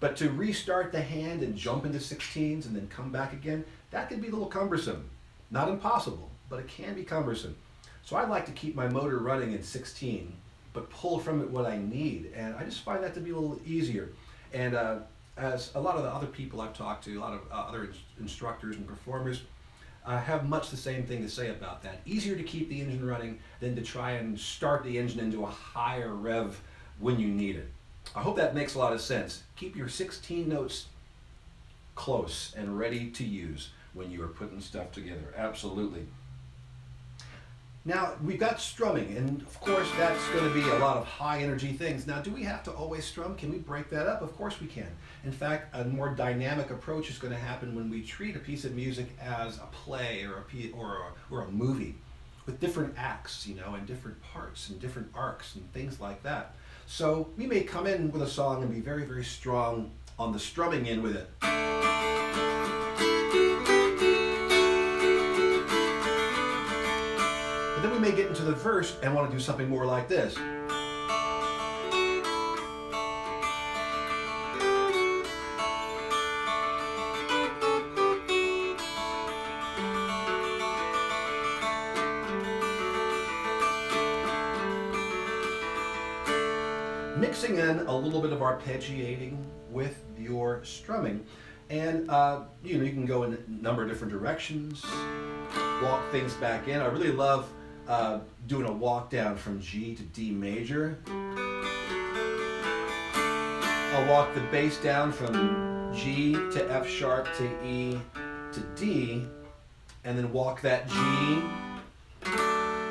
But 0.00 0.16
to 0.16 0.30
restart 0.30 0.92
the 0.92 1.00
hand 1.00 1.42
and 1.42 1.56
jump 1.56 1.86
into 1.86 1.98
16s 1.98 2.66
and 2.66 2.74
then 2.74 2.88
come 2.88 3.10
back 3.10 3.32
again, 3.32 3.64
that 3.90 4.08
can 4.08 4.20
be 4.20 4.28
a 4.28 4.30
little 4.30 4.46
cumbersome. 4.46 5.08
Not 5.50 5.68
impossible, 5.68 6.30
but 6.48 6.58
it 6.58 6.68
can 6.68 6.94
be 6.94 7.04
cumbersome. 7.04 7.56
So 8.02 8.16
I 8.16 8.26
like 8.26 8.46
to 8.46 8.52
keep 8.52 8.74
my 8.74 8.88
motor 8.88 9.18
running 9.18 9.52
in 9.52 9.62
16, 9.62 10.32
but 10.72 10.88
pull 10.90 11.18
from 11.18 11.40
it 11.40 11.50
what 11.50 11.66
I 11.66 11.76
need. 11.76 12.32
And 12.34 12.54
I 12.54 12.64
just 12.64 12.82
find 12.82 13.02
that 13.02 13.14
to 13.14 13.20
be 13.20 13.30
a 13.30 13.36
little 13.36 13.60
easier. 13.66 14.10
And 14.52 14.74
uh, 14.74 14.98
as 15.36 15.72
a 15.74 15.80
lot 15.80 15.96
of 15.96 16.02
the 16.02 16.10
other 16.10 16.26
people 16.26 16.60
I've 16.60 16.74
talked 16.74 17.04
to, 17.04 17.18
a 17.18 17.20
lot 17.20 17.32
of 17.32 17.40
uh, 17.50 17.54
other 17.54 17.84
ins- 17.84 17.96
instructors 18.20 18.76
and 18.76 18.86
performers, 18.86 19.42
uh, 20.06 20.18
have 20.18 20.48
much 20.48 20.70
the 20.70 20.76
same 20.76 21.04
thing 21.04 21.22
to 21.22 21.28
say 21.28 21.50
about 21.50 21.82
that. 21.82 22.00
Easier 22.06 22.36
to 22.36 22.42
keep 22.42 22.68
the 22.68 22.80
engine 22.80 23.06
running 23.06 23.38
than 23.60 23.76
to 23.76 23.82
try 23.82 24.12
and 24.12 24.38
start 24.38 24.82
the 24.84 24.98
engine 24.98 25.20
into 25.20 25.42
a 25.42 25.46
higher 25.46 26.14
rev 26.14 26.60
when 26.98 27.18
you 27.18 27.28
need 27.28 27.56
it. 27.56 27.68
I 28.14 28.22
hope 28.22 28.36
that 28.36 28.54
makes 28.54 28.74
a 28.74 28.78
lot 28.78 28.92
of 28.92 29.00
sense. 29.00 29.42
Keep 29.56 29.76
your 29.76 29.88
16 29.88 30.48
notes 30.48 30.86
close 31.94 32.54
and 32.56 32.78
ready 32.78 33.10
to 33.10 33.24
use 33.24 33.70
when 33.92 34.10
you 34.10 34.22
are 34.22 34.28
putting 34.28 34.60
stuff 34.60 34.90
together. 34.92 35.34
Absolutely. 35.36 36.06
Now, 37.86 38.12
we've 38.22 38.38
got 38.38 38.60
strumming, 38.60 39.16
and 39.16 39.40
of 39.40 39.58
course, 39.58 39.88
that's 39.96 40.28
going 40.28 40.44
to 40.44 40.52
be 40.52 40.68
a 40.68 40.78
lot 40.80 40.98
of 40.98 41.06
high 41.06 41.40
energy 41.40 41.72
things. 41.72 42.06
Now, 42.06 42.20
do 42.20 42.30
we 42.30 42.42
have 42.42 42.62
to 42.64 42.70
always 42.72 43.06
strum? 43.06 43.36
Can 43.36 43.50
we 43.50 43.56
break 43.56 43.88
that 43.88 44.06
up? 44.06 44.20
Of 44.20 44.36
course, 44.36 44.60
we 44.60 44.66
can. 44.66 44.90
In 45.24 45.32
fact, 45.32 45.74
a 45.74 45.84
more 45.84 46.10
dynamic 46.10 46.70
approach 46.70 47.08
is 47.08 47.16
going 47.16 47.32
to 47.32 47.38
happen 47.38 47.74
when 47.74 47.88
we 47.88 48.02
treat 48.02 48.36
a 48.36 48.38
piece 48.38 48.66
of 48.66 48.74
music 48.74 49.06
as 49.18 49.56
a 49.56 49.68
play 49.72 50.24
or 50.24 50.44
a, 50.44 50.70
or 50.72 51.06
a, 51.06 51.34
or 51.34 51.40
a 51.44 51.50
movie 51.50 51.94
with 52.44 52.60
different 52.60 52.92
acts, 52.98 53.46
you 53.46 53.54
know, 53.54 53.72
and 53.74 53.86
different 53.86 54.22
parts 54.22 54.68
and 54.68 54.78
different 54.78 55.08
arcs 55.14 55.54
and 55.54 55.72
things 55.72 56.00
like 56.00 56.22
that. 56.22 56.54
So, 56.86 57.30
we 57.38 57.46
may 57.46 57.62
come 57.62 57.86
in 57.86 58.12
with 58.12 58.20
a 58.20 58.28
song 58.28 58.62
and 58.62 58.70
be 58.70 58.80
very, 58.80 59.06
very 59.06 59.24
strong 59.24 59.90
on 60.18 60.32
the 60.32 60.38
strumming 60.38 60.86
end 60.86 61.02
with 61.02 61.16
it. 61.16 61.30
Into 68.40 68.52
the 68.52 68.56
verse 68.56 68.96
and 69.02 69.14
want 69.14 69.30
to 69.30 69.36
do 69.36 69.42
something 69.42 69.68
more 69.68 69.86
like 69.86 70.08
this. 70.08 70.36
Mixing 87.16 87.58
in 87.58 87.80
a 87.80 87.96
little 87.96 88.20
bit 88.22 88.32
of 88.32 88.38
arpeggiating 88.40 89.36
with 89.70 90.02
your 90.18 90.64
strumming. 90.64 91.24
And 91.68 92.10
uh, 92.10 92.44
you 92.64 92.78
know, 92.78 92.84
you 92.84 92.92
can 92.92 93.06
go 93.06 93.22
in 93.24 93.34
a 93.34 93.62
number 93.62 93.82
of 93.82 93.88
different 93.88 94.12
directions 94.12 94.84
walk 95.82 96.10
things 96.10 96.34
back 96.34 96.68
in. 96.68 96.80
I 96.80 96.86
really 96.86 97.12
love 97.12 97.48
uh, 97.90 98.20
doing 98.46 98.66
a 98.68 98.72
walk 98.72 99.10
down 99.10 99.36
from 99.36 99.60
G 99.60 99.96
to 99.96 100.02
D 100.02 100.30
major. 100.30 100.96
I'll 103.92 104.08
walk 104.08 104.32
the 104.32 104.40
bass 104.52 104.76
down 104.78 105.10
from 105.10 105.92
G 105.92 106.34
to 106.34 106.70
F 106.70 106.88
sharp 106.88 107.26
to 107.36 107.66
E 107.66 107.98
to 108.52 108.60
D, 108.76 109.26
and 110.04 110.16
then 110.16 110.32
walk 110.32 110.60
that 110.60 110.88
G, 110.88 110.94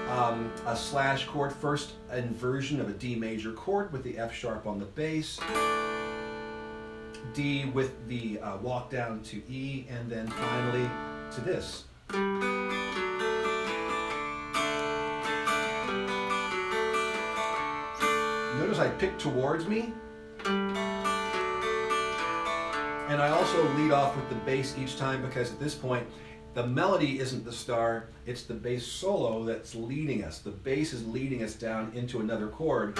um, 0.10 0.52
a 0.66 0.76
slash 0.76 1.26
chord, 1.28 1.54
first 1.54 1.94
inversion 2.14 2.82
of 2.82 2.90
a 2.90 2.94
D 2.94 3.16
major 3.16 3.54
chord 3.54 3.94
with 3.94 4.04
the 4.04 4.18
F 4.18 4.36
sharp 4.36 4.68
on 4.68 4.80
the 4.80 4.86
bass. 4.86 5.40
D 7.34 7.66
with 7.74 8.06
the 8.10 8.40
uh, 8.40 8.58
walk 8.58 8.90
down 8.90 9.22
to 9.24 9.38
E, 9.50 9.86
and 9.90 10.12
then 10.12 10.28
finally 10.28 10.90
to 11.32 11.40
this. 11.40 11.86
Notice 18.60 18.78
I 18.78 18.90
pick 18.90 19.18
towards 19.18 19.68
me. 19.68 19.94
And 23.08 23.22
I 23.22 23.30
also 23.30 23.64
lead 23.76 23.92
off 23.92 24.18
with 24.18 24.28
the 24.28 24.36
bass 24.36 24.76
each 24.78 24.98
time 24.98 25.22
because 25.22 25.54
at 25.54 25.62
this 25.62 25.74
point, 25.74 26.06
the 26.56 26.68
melody 26.68 27.22
isn't 27.22 27.46
the 27.46 27.54
star, 27.54 28.10
it's 28.26 28.44
the 28.44 28.54
bass 28.54 28.86
solo 28.86 29.46
that's 29.46 29.76
leading 29.76 30.26
us. 30.26 30.40
The 30.40 30.52
bass 30.52 30.92
is 30.92 31.08
leading 31.08 31.42
us 31.42 31.54
down 31.54 31.94
into 31.96 32.20
another 32.20 32.50
chord. 32.50 33.00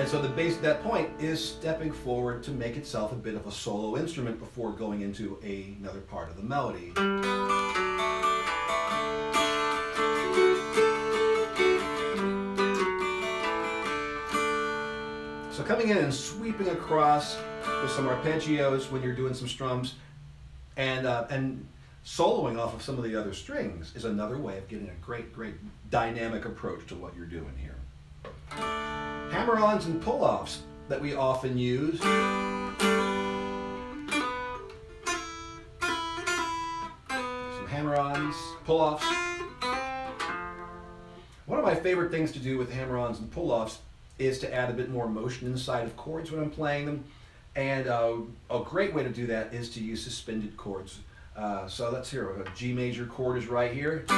And 0.00 0.08
so 0.08 0.20
the 0.20 0.30
bass 0.34 0.56
at 0.56 0.62
that 0.62 0.82
point 0.82 1.10
is 1.20 1.42
stepping 1.42 1.92
forward 1.92 2.42
to 2.42 2.50
make 2.50 2.76
itself 2.76 3.12
a 3.12 3.16
bit 3.16 3.36
of 3.36 3.46
a 3.46 3.52
solo 3.52 3.96
instrument 3.96 4.40
before 4.40 4.72
going 4.72 5.02
into 5.02 5.38
a- 5.44 5.76
another 5.78 6.00
part 6.00 6.30
of 6.30 6.36
the 6.36 6.42
melody. 6.42 6.92
Coming 15.64 15.88
in 15.88 15.96
and 15.98 16.12
sweeping 16.12 16.68
across 16.68 17.36
with 17.82 17.90
some 17.90 18.06
arpeggios 18.06 18.90
when 18.90 19.02
you're 19.02 19.14
doing 19.14 19.32
some 19.34 19.48
strums, 19.48 19.94
and 20.76 21.06
uh, 21.06 21.26
and 21.30 21.66
soloing 22.04 22.58
off 22.58 22.74
of 22.74 22.82
some 22.82 22.98
of 22.98 23.04
the 23.04 23.18
other 23.18 23.32
strings 23.32 23.96
is 23.96 24.04
another 24.04 24.36
way 24.36 24.58
of 24.58 24.68
getting 24.68 24.88
a 24.88 25.04
great, 25.04 25.32
great 25.32 25.54
dynamic 25.90 26.44
approach 26.44 26.86
to 26.86 26.94
what 26.94 27.16
you're 27.16 27.24
doing 27.24 27.54
here. 27.58 27.76
Hammer-ons 29.30 29.86
and 29.86 30.02
pull-offs 30.02 30.62
that 30.88 31.00
we 31.00 31.14
often 31.14 31.56
use. 31.56 31.98
Some 32.00 32.76
hammer-ons, 37.68 38.36
pull-offs. 38.66 39.06
One 41.46 41.58
of 41.58 41.64
my 41.64 41.74
favorite 41.74 42.10
things 42.10 42.32
to 42.32 42.38
do 42.38 42.58
with 42.58 42.70
hammer-ons 42.70 43.18
and 43.18 43.30
pull-offs 43.30 43.78
is 44.18 44.38
to 44.40 44.52
add 44.52 44.70
a 44.70 44.72
bit 44.72 44.90
more 44.90 45.08
motion 45.08 45.46
inside 45.48 45.86
of 45.86 45.96
chords 45.96 46.30
when 46.30 46.42
I'm 46.42 46.50
playing 46.50 46.86
them. 46.86 47.04
And 47.56 47.86
uh, 47.86 48.14
a 48.50 48.60
great 48.60 48.92
way 48.94 49.02
to 49.04 49.10
do 49.10 49.26
that 49.28 49.54
is 49.54 49.70
to 49.70 49.80
use 49.80 50.02
suspended 50.02 50.56
chords. 50.56 51.00
Uh, 51.36 51.66
so 51.68 51.90
let's 51.90 52.10
hear 52.10 52.30
a 52.30 52.44
G 52.54 52.72
major 52.72 53.06
chord 53.06 53.38
is 53.38 53.46
right 53.46 53.72
here. 53.72 54.04
If 54.04 54.10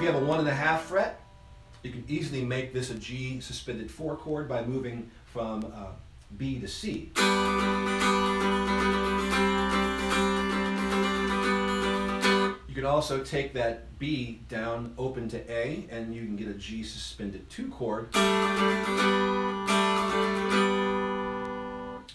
you 0.00 0.06
have 0.06 0.16
a 0.16 0.24
one 0.24 0.40
and 0.40 0.48
a 0.48 0.54
half 0.54 0.82
fret, 0.82 1.20
you 1.82 1.90
can 1.90 2.04
easily 2.08 2.42
make 2.44 2.72
this 2.72 2.90
a 2.90 2.94
G 2.94 3.40
suspended 3.40 3.90
four 3.90 4.16
chord 4.16 4.48
by 4.48 4.64
moving 4.64 5.10
from 5.26 5.64
uh, 5.74 5.88
B 6.36 6.58
to 6.60 6.68
C. 6.68 7.12
You 12.84 12.90
also 12.90 13.24
take 13.24 13.54
that 13.54 13.98
B 13.98 14.40
down 14.50 14.92
open 14.98 15.26
to 15.30 15.50
A 15.50 15.86
and 15.90 16.14
you 16.14 16.20
can 16.26 16.36
get 16.36 16.48
a 16.48 16.52
G 16.52 16.82
suspended 16.82 17.48
two 17.48 17.68
chord. 17.68 18.12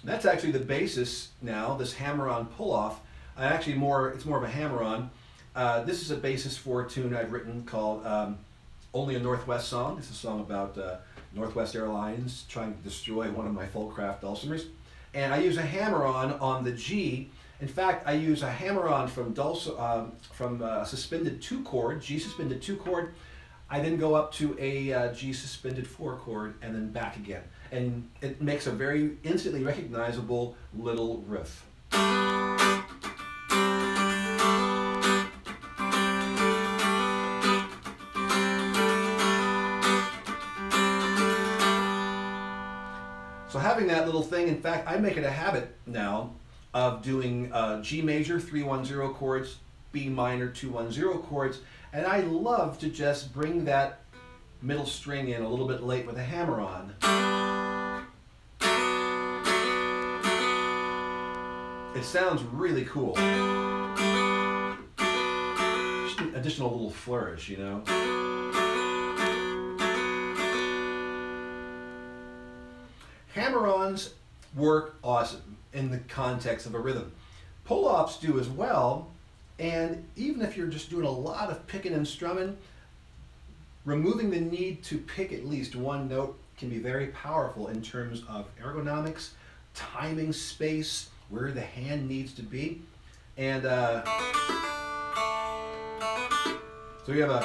That's 0.03 0.25
actually 0.27 0.51
the 0.51 0.63
basis 0.63 1.29
now, 1.41 1.73
this 1.73 1.93
hammer-on 1.93 2.45
pull-off. 2.49 2.99
Uh, 3.35 3.41
actually 3.45 3.77
more, 3.77 4.09
it's 4.09 4.25
more 4.25 4.37
of 4.37 4.43
a 4.43 4.47
hammer-on. 4.47 5.09
Uh, 5.55 5.81
this 5.85 6.03
is 6.03 6.11
a 6.11 6.17
basis 6.17 6.55
for 6.55 6.83
a 6.83 6.87
tune 6.87 7.15
I've 7.15 7.31
written 7.31 7.63
called 7.63 8.05
um, 8.05 8.37
Only 8.93 9.15
a 9.15 9.19
Northwest 9.19 9.69
Song. 9.69 9.97
It's 9.97 10.11
a 10.11 10.13
song 10.13 10.39
about 10.39 10.77
uh, 10.77 10.97
Northwest 11.33 11.75
Airlines 11.75 12.45
trying 12.47 12.75
to 12.75 12.83
destroy 12.83 13.31
one 13.31 13.47
of 13.47 13.55
my 13.55 13.65
Folkcraft 13.65 14.21
dulcimers. 14.21 14.67
And 15.15 15.33
I 15.33 15.39
use 15.39 15.57
a 15.57 15.63
hammer-on 15.63 16.33
on 16.33 16.63
the 16.63 16.73
G. 16.73 17.31
In 17.61 17.67
fact, 17.67 18.07
I 18.07 18.13
use 18.13 18.41
a 18.41 18.49
hammer-on 18.49 19.07
from, 19.07 19.33
dulc- 19.33 19.79
um, 19.79 20.13
from 20.31 20.61
uh, 20.61 20.85
suspended 20.85 21.41
two 21.41 21.61
chord, 21.63 22.01
G 22.01 22.17
suspended 22.17 22.61
two 22.61 22.77
chord. 22.77 23.13
I 23.69 23.79
then 23.81 23.97
go 23.97 24.15
up 24.15 24.31
to 24.35 24.55
a 24.59 24.93
uh, 24.93 25.13
G 25.13 25.33
suspended 25.33 25.85
four 25.85 26.15
chord 26.15 26.55
and 26.61 26.73
then 26.73 26.89
back 26.89 27.17
again 27.17 27.43
and 27.71 28.09
it 28.21 28.41
makes 28.41 28.67
a 28.67 28.71
very 28.71 29.17
instantly 29.23 29.63
recognizable 29.63 30.55
little 30.77 31.19
riff. 31.27 31.65
So 43.49 43.57
having 43.57 43.87
that 43.87 44.05
little 44.05 44.21
thing, 44.21 44.47
in 44.47 44.61
fact, 44.61 44.87
I 44.87 44.97
make 44.97 45.17
it 45.17 45.23
a 45.23 45.29
habit 45.29 45.75
now 45.87 46.31
of 46.73 47.01
doing 47.01 47.51
uh, 47.51 47.81
G 47.81 48.01
major 48.01 48.39
310 48.39 49.13
chords, 49.15 49.57
B 49.91 50.09
minor 50.09 50.47
210 50.49 51.23
chords, 51.23 51.59
and 51.93 52.05
I 52.05 52.19
love 52.19 52.79
to 52.79 52.89
just 52.89 53.33
bring 53.33 53.65
that 53.65 54.01
middle 54.61 54.85
string 54.85 55.29
in 55.29 55.41
a 55.41 55.49
little 55.49 55.67
bit 55.67 55.83
late 55.83 56.05
with 56.05 56.17
a 56.17 56.23
hammer 56.23 56.59
on. 56.59 56.93
It 61.95 62.03
sounds 62.03 62.43
really 62.43 62.85
cool. 62.85 63.15
Just 66.05 66.19
an 66.19 66.35
additional 66.35 66.71
little 66.71 66.91
flourish, 66.91 67.49
you 67.49 67.57
know? 67.57 67.81
Hammer-ons 73.33 74.13
work 74.55 74.97
awesome 75.03 75.58
in 75.73 75.91
the 75.91 75.99
context 75.99 76.65
of 76.65 76.75
a 76.75 76.79
rhythm. 76.79 77.11
Pull-offs 77.65 78.17
do 78.17 78.39
as 78.39 78.49
well, 78.49 79.11
and 79.59 80.03
even 80.15 80.41
if 80.41 80.57
you're 80.57 80.67
just 80.67 80.89
doing 80.89 81.05
a 81.05 81.11
lot 81.11 81.49
of 81.49 81.65
picking 81.67 81.93
and 81.93 82.07
strumming, 82.07 82.57
removing 83.85 84.31
the 84.31 84.39
need 84.39 84.83
to 84.83 84.97
pick 84.97 85.31
at 85.31 85.45
least 85.45 85.75
one 85.75 86.07
note 86.07 86.37
can 86.57 86.69
be 86.69 86.79
very 86.79 87.07
powerful 87.07 87.67
in 87.67 87.81
terms 87.81 88.23
of 88.27 88.45
ergonomics, 88.61 89.29
timing 89.73 90.33
space, 90.33 91.09
where 91.29 91.51
the 91.51 91.61
hand 91.61 92.07
needs 92.07 92.33
to 92.33 92.41
be. 92.41 92.81
And 93.37 93.65
uh, 93.65 94.03
so 97.05 97.13
we 97.13 97.19
have 97.19 97.29
a 97.29 97.41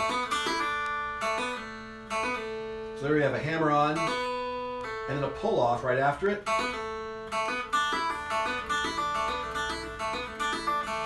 so 2.96 3.02
there 3.02 3.14
we 3.14 3.22
have 3.22 3.34
a 3.34 3.38
hammer 3.38 3.70
on 3.70 3.98
and 5.08 5.18
then 5.18 5.24
a 5.24 5.28
pull 5.28 5.60
off 5.60 5.84
right 5.84 5.98
after 5.98 6.28
it. 6.28 6.42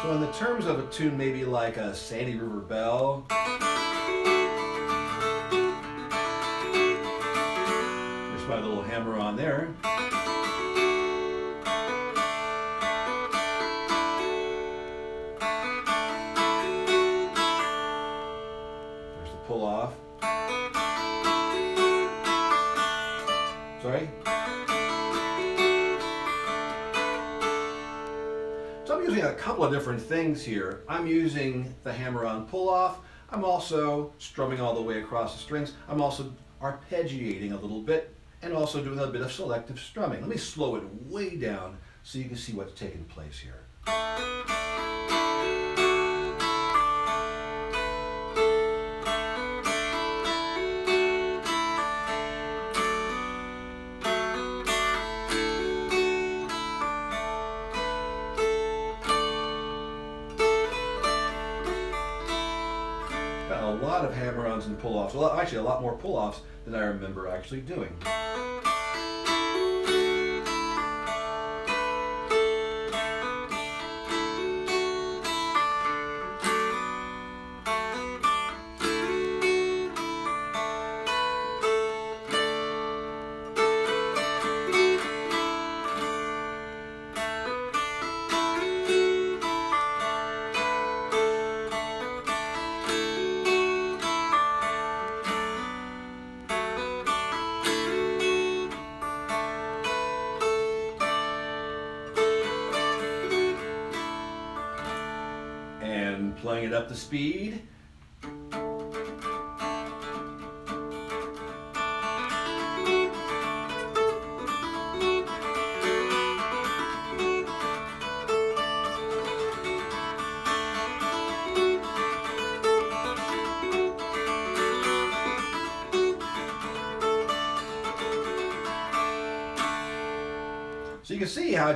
So 0.09 0.15
in 0.15 0.23
the 0.23 0.33
terms 0.33 0.65
of 0.65 0.79
a 0.79 0.87
tune 0.87 1.19
maybe 1.19 1.45
like 1.45 1.77
a 1.77 1.95
Sandy 1.95 2.35
River 2.35 2.61
Belle. 2.61 3.27
there's 3.29 3.41
my 8.49 8.59
little 8.59 8.81
hammer 8.81 9.19
on 9.19 9.37
there. 9.37 9.69
Couple 29.39 29.65
of 29.65 29.73
different 29.73 30.03
things 30.03 30.45
here. 30.45 30.83
I'm 30.89 31.07
using 31.07 31.73
the 31.85 31.93
hammer-on 31.93 32.47
pull-off. 32.47 32.99
I'm 33.31 33.45
also 33.45 34.13
strumming 34.19 34.61
all 34.61 34.75
the 34.75 34.83
way 34.83 34.99
across 34.99 35.35
the 35.35 35.39
strings. 35.41 35.75
I'm 35.89 36.01
also 36.01 36.33
arpeggiating 36.61 37.53
a 37.53 37.57
little 37.57 37.81
bit 37.81 38.15
and 38.43 38.53
also 38.53 38.83
doing 38.83 38.99
a 38.99 39.07
bit 39.07 39.23
of 39.23 39.31
selective 39.31 39.79
strumming. 39.79 40.21
Let 40.21 40.29
me 40.29 40.37
slow 40.37 40.75
it 40.77 40.83
way 41.07 41.37
down 41.37 41.79
so 42.03 42.19
you 42.19 42.25
can 42.25 42.37
see 42.37 42.53
what's 42.53 42.79
taking 42.79 43.05
place 43.05 43.39
here. 43.39 43.65
And 64.89 64.95
pull-offs. 64.95 65.15
Well, 65.15 65.33
actually, 65.33 65.59
a 65.59 65.63
lot 65.63 65.83
more 65.83 65.97
pull-offs 65.97 66.41
than 66.65 66.75
I 66.75 66.85
remember 66.85 67.29
actually 67.29 67.61
doing. 67.61 67.97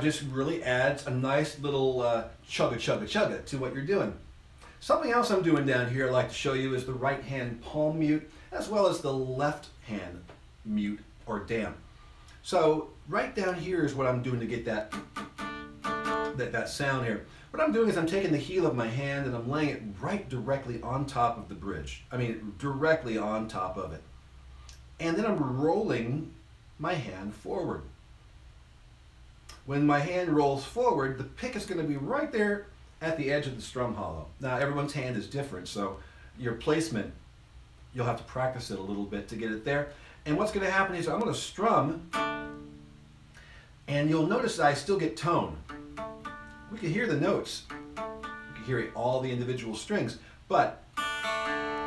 Just 0.03 0.21
really 0.23 0.63
adds 0.63 1.07
a 1.07 1.11
nice 1.11 1.59
little 1.59 2.01
uh, 2.01 2.25
chugga 2.47 2.75
chugga 2.75 3.03
chugga 3.03 3.43
to 3.45 3.57
what 3.57 3.73
you're 3.73 3.85
doing. 3.85 4.13
Something 4.79 5.11
else 5.11 5.31
I'm 5.31 5.43
doing 5.43 5.65
down 5.65 5.89
here 5.89 6.07
I'd 6.07 6.13
like 6.13 6.29
to 6.29 6.35
show 6.35 6.53
you 6.53 6.75
is 6.75 6.85
the 6.85 6.93
right 6.93 7.23
hand 7.23 7.61
palm 7.61 7.99
mute 7.99 8.29
as 8.51 8.67
well 8.67 8.87
as 8.87 8.99
the 8.99 9.13
left 9.13 9.69
hand 9.87 10.23
mute 10.65 10.99
or 11.25 11.39
damp. 11.39 11.77
So 12.43 12.89
right 13.07 13.33
down 13.33 13.55
here 13.55 13.85
is 13.85 13.95
what 13.95 14.05
I'm 14.05 14.21
doing 14.21 14.41
to 14.41 14.45
get 14.45 14.65
that, 14.65 14.93
that, 16.35 16.51
that 16.51 16.69
sound 16.69 17.05
here. 17.05 17.25
What 17.51 17.63
I'm 17.63 17.71
doing 17.71 17.87
is 17.87 17.97
I'm 17.97 18.07
taking 18.07 18.31
the 18.31 18.37
heel 18.37 18.65
of 18.65 18.75
my 18.75 18.87
hand 18.87 19.25
and 19.25 19.35
I'm 19.35 19.49
laying 19.49 19.69
it 19.69 19.81
right 20.01 20.27
directly 20.27 20.81
on 20.81 21.05
top 21.05 21.37
of 21.37 21.47
the 21.47 21.55
bridge. 21.55 22.03
I 22.11 22.17
mean, 22.17 22.55
directly 22.59 23.17
on 23.17 23.47
top 23.47 23.77
of 23.77 23.93
it. 23.93 24.01
And 24.99 25.15
then 25.15 25.25
I'm 25.25 25.61
rolling 25.61 26.33
my 26.79 26.93
hand 26.93 27.33
forward. 27.33 27.83
When 29.65 29.85
my 29.85 29.99
hand 29.99 30.29
rolls 30.29 30.65
forward, 30.65 31.17
the 31.17 31.23
pick 31.23 31.55
is 31.55 31.65
going 31.65 31.79
to 31.79 31.87
be 31.87 31.95
right 31.95 32.31
there 32.31 32.67
at 33.01 33.17
the 33.17 33.31
edge 33.31 33.47
of 33.47 33.55
the 33.55 33.61
strum 33.61 33.95
hollow. 33.95 34.27
Now, 34.39 34.57
everyone's 34.57 34.93
hand 34.93 35.15
is 35.15 35.27
different, 35.27 35.67
so 35.67 35.97
your 36.37 36.53
placement, 36.53 37.13
you'll 37.93 38.05
have 38.05 38.17
to 38.17 38.23
practice 38.23 38.71
it 38.71 38.79
a 38.79 38.81
little 38.81 39.05
bit 39.05 39.27
to 39.29 39.35
get 39.35 39.51
it 39.51 39.63
there. 39.63 39.89
And 40.25 40.37
what's 40.37 40.51
going 40.51 40.65
to 40.65 40.71
happen 40.71 40.95
is 40.95 41.07
I'm 41.07 41.19
going 41.19 41.33
to 41.33 41.39
strum, 41.39 42.09
and 43.87 44.09
you'll 44.09 44.27
notice 44.27 44.57
that 44.57 44.65
I 44.65 44.73
still 44.73 44.97
get 44.97 45.15
tone. 45.15 45.57
We 46.71 46.77
can 46.77 46.91
hear 46.91 47.07
the 47.07 47.19
notes. 47.19 47.63
We 47.69 48.55
can 48.55 48.63
hear 48.65 48.91
all 48.95 49.21
the 49.21 49.31
individual 49.31 49.75
strings, 49.75 50.17
but 50.47 50.83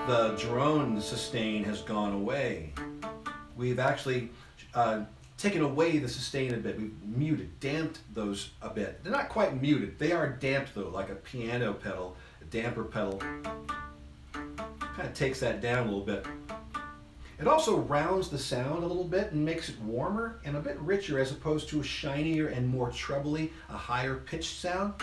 the 0.07 0.37
drone 0.39 1.01
sustain 1.01 1.65
has 1.65 1.83
gone 1.83 2.13
away. 2.13 2.73
We've 3.57 3.79
actually 3.79 4.31
uh, 4.75 5.05
taken 5.39 5.63
away 5.63 5.99
the 5.99 6.09
sustain 6.09 6.55
a 6.55 6.57
bit. 6.57 6.79
We've 6.79 6.95
muted, 7.03 7.61
damped 7.61 8.01
those 8.15 8.51
a 8.63 8.71
bit. 8.71 9.03
They're 9.03 9.13
not 9.13 9.29
quite 9.29 9.61
muted. 9.61 9.99
They 9.99 10.13
are 10.13 10.29
damped 10.29 10.75
though, 10.75 10.89
like 10.89 11.11
a 11.11 11.15
piano 11.15 11.75
pedal, 11.75 12.17
a 12.41 12.45
damper 12.47 12.85
pedal. 12.85 13.21
Kind 14.33 15.09
of 15.09 15.15
takes 15.15 15.41
that 15.41 15.61
down 15.61 15.81
a 15.81 15.91
little 15.91 16.01
bit. 16.01 16.27
It 17.39 17.47
also 17.47 17.77
rounds 17.77 18.31
the 18.31 18.39
sound 18.39 18.83
a 18.83 18.87
little 18.87 19.05
bit 19.05 19.33
and 19.33 19.45
makes 19.45 19.69
it 19.69 19.79
warmer 19.83 20.41
and 20.47 20.57
a 20.57 20.61
bit 20.61 20.81
richer 20.81 21.19
as 21.19 21.33
opposed 21.33 21.69
to 21.69 21.81
a 21.81 21.85
shinier 21.85 22.49
and 22.49 22.67
more 22.67 22.91
trebly, 22.91 23.53
a 23.69 23.77
higher 23.77 24.15
pitched 24.15 24.59
sound. 24.59 24.95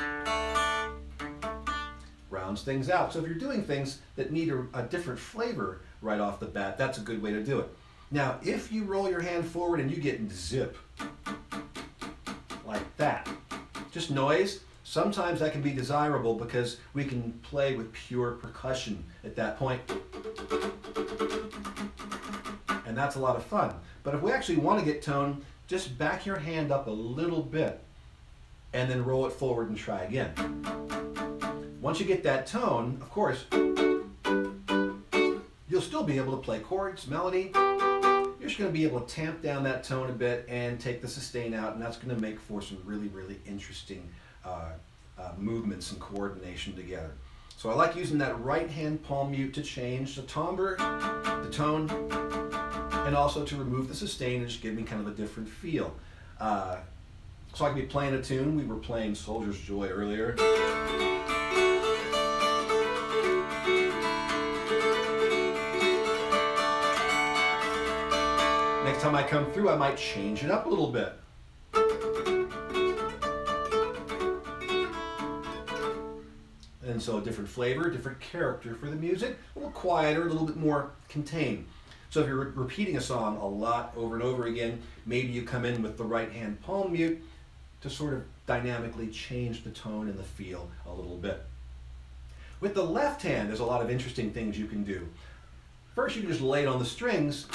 Rounds 2.31 2.63
things 2.63 2.89
out. 2.89 3.13
So 3.13 3.19
if 3.19 3.27
you're 3.27 3.35
doing 3.35 3.61
things 3.61 3.99
that 4.15 4.31
need 4.31 4.49
a, 4.49 4.65
a 4.73 4.81
different 4.81 5.19
flavor 5.19 5.81
right 6.01 6.19
off 6.19 6.39
the 6.39 6.47
bat, 6.47 6.75
that's 6.75 6.97
a 6.97 7.01
good 7.01 7.21
way 7.21 7.31
to 7.31 7.43
do 7.43 7.59
it. 7.59 7.69
Now, 8.13 8.37
if 8.43 8.71
you 8.71 8.83
roll 8.83 9.09
your 9.09 9.21
hand 9.21 9.43
forward 9.43 9.79
and 9.79 9.89
you 9.89 9.97
get 9.97 10.31
zip, 10.31 10.77
like 12.63 12.97
that, 12.97 13.27
just 13.91 14.11
noise, 14.11 14.59
sometimes 14.83 15.39
that 15.39 15.51
can 15.51 15.63
be 15.63 15.71
desirable 15.71 16.35
because 16.35 16.77
we 16.93 17.05
can 17.05 17.33
play 17.41 17.75
with 17.75 17.91
pure 17.91 18.33
percussion 18.33 19.03
at 19.23 19.35
that 19.37 19.57
point. 19.57 19.81
And 22.85 22.95
that's 22.95 23.15
a 23.15 23.19
lot 23.19 23.35
of 23.35 23.43
fun. 23.45 23.73
But 24.03 24.13
if 24.13 24.21
we 24.21 24.31
actually 24.31 24.57
want 24.57 24.77
to 24.79 24.85
get 24.85 25.01
tone, 25.01 25.43
just 25.65 25.97
back 25.97 26.23
your 26.23 26.37
hand 26.37 26.71
up 26.71 26.85
a 26.85 26.91
little 26.91 27.41
bit 27.41 27.79
and 28.73 28.87
then 28.91 29.03
roll 29.03 29.25
it 29.25 29.33
forward 29.33 29.69
and 29.69 29.77
try 29.77 30.03
again. 30.03 30.35
Once 31.81 31.99
you 31.99 32.05
get 32.05 32.21
that 32.21 32.45
tone, 32.45 32.99
of 33.01 33.09
course, 33.09 33.45
you'll 35.67 35.81
still 35.81 36.03
be 36.03 36.17
able 36.17 36.37
to 36.37 36.43
play 36.43 36.59
chords, 36.59 37.07
melody, 37.07 37.51
you're 38.43 38.49
just 38.49 38.59
going 38.59 38.69
to 38.69 38.77
be 38.77 38.83
able 38.83 38.99
to 38.99 39.15
tamp 39.15 39.41
down 39.41 39.63
that 39.63 39.85
tone 39.85 40.09
a 40.09 40.13
bit 40.13 40.45
and 40.49 40.77
take 40.77 41.01
the 41.01 41.07
sustain 41.07 41.53
out, 41.53 41.75
and 41.75 41.81
that's 41.81 41.95
going 41.95 42.13
to 42.13 42.21
make 42.21 42.37
for 42.41 42.61
some 42.61 42.77
really, 42.83 43.07
really 43.07 43.39
interesting 43.47 44.05
uh, 44.43 44.71
uh, 45.17 45.31
movements 45.37 45.93
and 45.93 46.01
coordination 46.01 46.75
together. 46.75 47.11
So 47.55 47.69
I 47.69 47.73
like 47.73 47.95
using 47.95 48.17
that 48.17 48.37
right 48.43 48.69
hand 48.69 49.01
palm 49.01 49.31
mute 49.31 49.53
to 49.53 49.61
change 49.61 50.17
the 50.17 50.23
timbre, 50.23 50.75
the 50.77 51.49
tone, 51.53 51.89
and 53.07 53.15
also 53.15 53.45
to 53.45 53.55
remove 53.55 53.87
the 53.87 53.95
sustain 53.95 54.41
and 54.41 54.49
just 54.49 54.61
give 54.61 54.73
me 54.73 54.83
kind 54.83 54.99
of 54.99 55.07
a 55.07 55.15
different 55.15 55.47
feel. 55.47 55.95
Uh, 56.37 56.79
so 57.53 57.63
I 57.63 57.69
can 57.69 57.77
be 57.77 57.85
playing 57.85 58.13
a 58.13 58.21
tune. 58.21 58.57
We 58.57 58.65
were 58.65 58.75
playing 58.75 59.15
Soldier's 59.15 59.61
Joy 59.61 59.87
earlier. 59.87 60.35
Time 69.03 69.15
I 69.15 69.23
come 69.23 69.51
through, 69.51 69.69
I 69.69 69.75
might 69.75 69.97
change 69.97 70.45
it 70.45 70.49
up 70.49 70.65
a 70.65 70.69
little 70.69 70.89
bit. 70.89 71.11
And 76.87 77.01
so 77.01 77.17
a 77.17 77.21
different 77.21 77.49
flavor, 77.49 77.89
different 77.89 78.21
character 78.21 78.75
for 78.75 78.85
the 78.85 78.95
music, 78.95 79.37
a 79.55 79.59
little 79.59 79.73
quieter, 79.73 80.21
a 80.21 80.29
little 80.29 80.47
bit 80.47 80.55
more 80.55 80.91
contained. 81.09 81.65
So 82.11 82.21
if 82.21 82.27
you're 82.27 82.45
re- 82.45 82.51
repeating 82.55 82.95
a 82.95 83.01
song 83.01 83.35
a 83.35 83.45
lot 83.45 83.91
over 83.97 84.15
and 84.15 84.23
over 84.23 84.45
again, 84.45 84.81
maybe 85.05 85.33
you 85.33 85.41
come 85.41 85.65
in 85.65 85.81
with 85.81 85.97
the 85.97 86.05
right 86.05 86.31
hand 86.31 86.61
palm 86.61 86.93
mute 86.93 87.21
to 87.81 87.89
sort 87.89 88.13
of 88.13 88.23
dynamically 88.45 89.09
change 89.09 89.65
the 89.65 89.71
tone 89.71 90.07
and 90.07 90.17
the 90.17 90.23
feel 90.23 90.69
a 90.87 90.93
little 90.93 91.17
bit. 91.17 91.43
With 92.61 92.73
the 92.73 92.83
left 92.83 93.21
hand, 93.23 93.49
there's 93.49 93.59
a 93.59 93.65
lot 93.65 93.81
of 93.81 93.91
interesting 93.91 94.31
things 94.31 94.57
you 94.57 94.67
can 94.67 94.85
do. 94.85 95.09
First, 95.93 96.15
you 96.15 96.21
can 96.21 96.31
just 96.31 96.41
lay 96.41 96.61
it 96.61 96.67
on 96.67 96.79
the 96.79 96.85
strings 96.85 97.47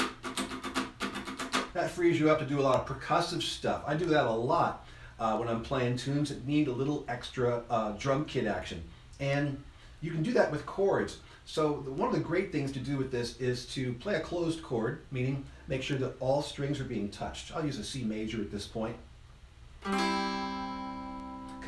that 1.78 1.90
frees 1.90 2.18
you 2.18 2.28
up 2.28 2.40
to 2.40 2.44
do 2.44 2.58
a 2.58 2.62
lot 2.62 2.80
of 2.80 2.86
percussive 2.86 3.40
stuff. 3.40 3.84
I 3.86 3.94
do 3.94 4.06
that 4.06 4.26
a 4.26 4.30
lot 4.32 4.84
uh, 5.20 5.36
when 5.36 5.48
I'm 5.48 5.62
playing 5.62 5.96
tunes 5.96 6.28
that 6.28 6.44
need 6.44 6.66
a 6.66 6.72
little 6.72 7.04
extra 7.08 7.62
uh, 7.70 7.92
drum 7.92 8.24
kit 8.24 8.46
action. 8.46 8.82
And 9.20 9.62
you 10.00 10.10
can 10.10 10.24
do 10.24 10.32
that 10.32 10.50
with 10.50 10.66
chords. 10.66 11.18
So 11.44 11.74
one 11.74 12.08
of 12.08 12.14
the 12.14 12.20
great 12.20 12.50
things 12.50 12.72
to 12.72 12.80
do 12.80 12.96
with 12.96 13.12
this 13.12 13.40
is 13.40 13.64
to 13.74 13.92
play 13.94 14.16
a 14.16 14.20
closed 14.20 14.60
chord, 14.60 15.02
meaning 15.12 15.44
make 15.68 15.82
sure 15.82 15.96
that 15.98 16.14
all 16.18 16.42
strings 16.42 16.80
are 16.80 16.84
being 16.84 17.10
touched. 17.10 17.54
I'll 17.54 17.64
use 17.64 17.78
a 17.78 17.84
C 17.84 18.02
major 18.02 18.40
at 18.40 18.50
this 18.50 18.66
point. 18.66 18.96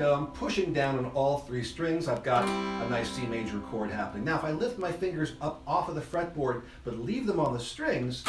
I'm 0.01 0.29
pushing 0.29 0.73
down 0.73 0.99
on 0.99 1.07
all 1.15 1.39
three 1.39 1.63
strings. 1.63 2.09
I've 2.09 2.23
got 2.23 2.49
a 2.49 2.91
nice 2.91 3.11
C 3.11 3.27
major 3.27 3.59
chord 3.71 3.91
happening. 3.91 4.25
Now 4.25 4.37
if 4.37 4.45
I 4.45 4.51
lift 4.53 4.79
my 4.79 4.91
fingers 4.91 5.35
up 5.41 5.63
off 5.67 5.89
of 5.89 5.95
the 5.95 6.01
fretboard 6.01 6.63
but 6.85 6.99
leave 6.99 7.27
them 7.27 7.39
on 7.39 7.53
the 7.53 7.61
strings, 7.61 8.25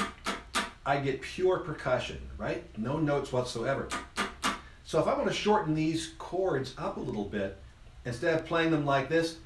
I 0.86 0.98
get 0.98 1.22
pure 1.22 1.60
percussion, 1.60 2.18
right? 2.38 2.64
No 2.78 2.98
notes 2.98 3.32
whatsoever. 3.32 3.88
So 4.84 5.00
if 5.00 5.08
I 5.08 5.14
want 5.14 5.28
to 5.28 5.34
shorten 5.34 5.76
these 5.76 6.14
chords 6.18 6.74
up 6.78 6.98
a 6.98 7.00
little 7.00 7.26
bit, 7.26 7.58
instead 8.04 8.34
of 8.40 8.46
playing 8.48 8.72
them 8.72 8.84
like 8.86 9.08
this, 9.08 9.38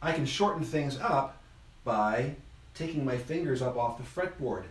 I 0.00 0.12
can 0.14 0.26
shorten 0.26 0.62
things 0.62 0.98
up 1.00 1.42
by 1.82 2.36
taking 2.74 3.04
my 3.04 3.18
fingers 3.18 3.62
up 3.62 3.76
off 3.76 3.98
the 3.98 4.04
fretboard 4.04 4.64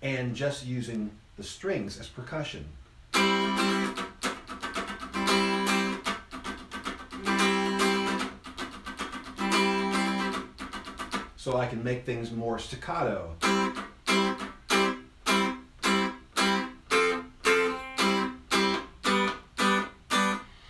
and 0.00 0.34
just 0.34 0.64
using 0.64 1.10
the 1.36 1.42
strings 1.42 2.00
as 2.00 2.08
percussion. 2.08 2.64
So 11.46 11.56
I 11.56 11.66
can 11.66 11.84
make 11.84 12.04
things 12.04 12.32
more 12.32 12.58
staccato. 12.58 13.30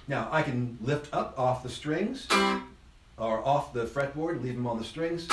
Now 0.06 0.28
I 0.30 0.42
can 0.42 0.76
lift 0.82 1.14
up 1.14 1.32
off 1.38 1.62
the 1.62 1.70
strings 1.70 2.28
or 3.16 3.42
off 3.42 3.72
the 3.72 3.86
fretboard, 3.86 4.42
leave 4.42 4.56
them 4.56 4.66
on 4.66 4.76
the 4.76 4.84
strings 4.84 5.26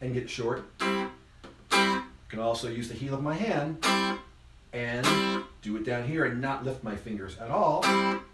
and 0.00 0.14
get 0.14 0.30
short. 0.30 0.64
I 0.80 2.00
can 2.28 2.38
also 2.38 2.68
use 2.68 2.86
the 2.86 2.94
heel 2.94 3.14
of 3.14 3.22
my 3.24 3.34
hand 3.34 3.84
and 4.72 5.44
do 5.60 5.76
it 5.76 5.82
down 5.82 6.06
here 6.06 6.24
and 6.24 6.40
not 6.40 6.62
lift 6.62 6.84
my 6.84 6.94
fingers 6.94 7.36
at 7.38 7.50
all. 7.50 7.84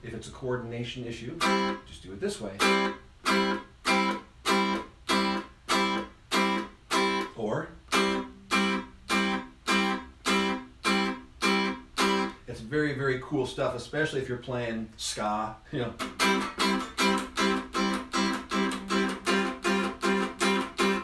If 0.02 0.12
it's 0.12 0.28
a 0.28 0.32
coordination 0.32 1.06
issue, 1.06 1.38
just 1.88 2.02
do 2.02 2.12
it 2.12 2.20
this 2.20 2.38
way. 2.38 2.52
Very, 12.58 12.94
very 12.94 13.20
cool 13.22 13.46
stuff, 13.46 13.76
especially 13.76 14.20
if 14.20 14.28
you're 14.28 14.38
playing 14.38 14.88
ska, 14.96 15.54
you 15.70 15.78
know. 15.78 15.94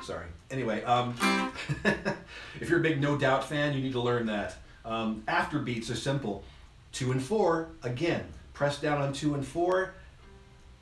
Sorry. 0.02 0.26
Anyway, 0.50 0.82
um, 0.82 1.14
if 2.60 2.68
you're 2.68 2.80
a 2.80 2.82
big 2.82 3.00
No 3.00 3.16
Doubt 3.16 3.44
fan, 3.44 3.74
you 3.74 3.80
need 3.80 3.92
to 3.92 4.00
learn 4.00 4.26
that. 4.26 4.56
Um, 4.84 5.22
after 5.28 5.60
beats 5.60 5.88
are 5.90 5.96
simple. 5.96 6.42
Two 6.90 7.12
and 7.12 7.22
four, 7.22 7.68
again, 7.84 8.24
press 8.52 8.80
down 8.80 9.00
on 9.00 9.12
two 9.12 9.34
and 9.34 9.46
four, 9.46 9.94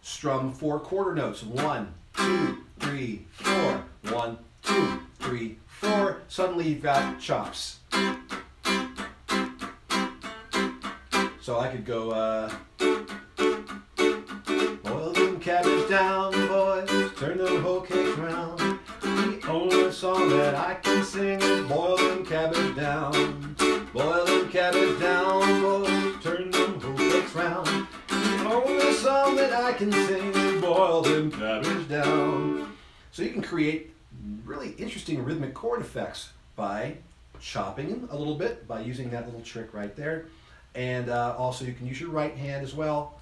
strum 0.00 0.53
four 0.53 0.81
quarter 0.81 1.14
notes. 1.14 1.42
One, 1.42 1.92
two, 2.16 2.64
three, 2.79 3.27
four. 3.33 3.85
One, 4.11 4.38
two, 4.62 5.00
three, 5.18 5.59
four. 5.66 6.22
Suddenly 6.29 6.68
you've 6.68 6.83
got 6.83 7.18
chops. 7.18 7.81
So 11.44 11.59
I 11.59 11.68
could 11.68 11.85
go, 11.85 12.11
uh, 12.11 12.50
boil 14.83 15.12
them 15.12 15.38
cabbage 15.38 15.90
down, 15.90 16.33
boys, 16.33 16.88
turn 17.18 17.37
them 17.37 17.61
whole 17.61 17.83
cakes 17.83 18.16
round. 18.16 18.78
The 19.02 19.42
only 19.46 19.92
song 19.92 20.30
that 20.30 20.54
I 20.54 20.72
can 20.76 21.04
sing 21.04 21.42
is 21.42 21.68
boil 21.68 21.98
them 21.98 22.24
cabbage 22.24 22.74
down. 22.74 23.54
Boil 23.92 24.24
them 24.24 24.48
cabbage 24.48 24.98
down, 24.98 25.61
boys, 25.61 26.22
turn 26.22 26.50
them 26.50 26.80
whole 26.80 26.96
cakes 26.96 27.35
round. 27.35 27.88
The 28.09 28.50
only 28.50 28.94
song 28.94 29.37
that 29.37 29.52
I 29.52 29.74
can 29.74 29.92
sing 29.92 30.33
is 30.35 30.62
boil 30.62 31.02
them 31.02 31.30
cabbage 31.30 31.87
down. 31.90 32.74
So 33.12 33.22
you 33.22 33.33
can 33.33 33.42
create 33.42 33.92
really 34.46 34.70
interesting 34.78 35.22
rhythmic 35.22 35.52
chord 35.52 35.83
effects 35.83 36.30
by 36.57 36.96
chopping 37.38 37.90
them 37.90 38.09
a 38.11 38.16
little 38.16 38.37
bit, 38.37 38.66
by 38.66 38.80
using 38.80 39.11
that 39.11 39.26
little 39.26 39.42
trick 39.42 39.74
right 39.74 39.94
there. 39.94 40.24
And 40.75 41.09
uh, 41.09 41.35
also 41.39 41.65
you 41.65 41.73
can 41.73 41.87
use 41.87 42.01
your 42.01 42.11
right 42.11 42.35
hand 42.35 42.65
as 42.65 42.75
well 42.75 43.21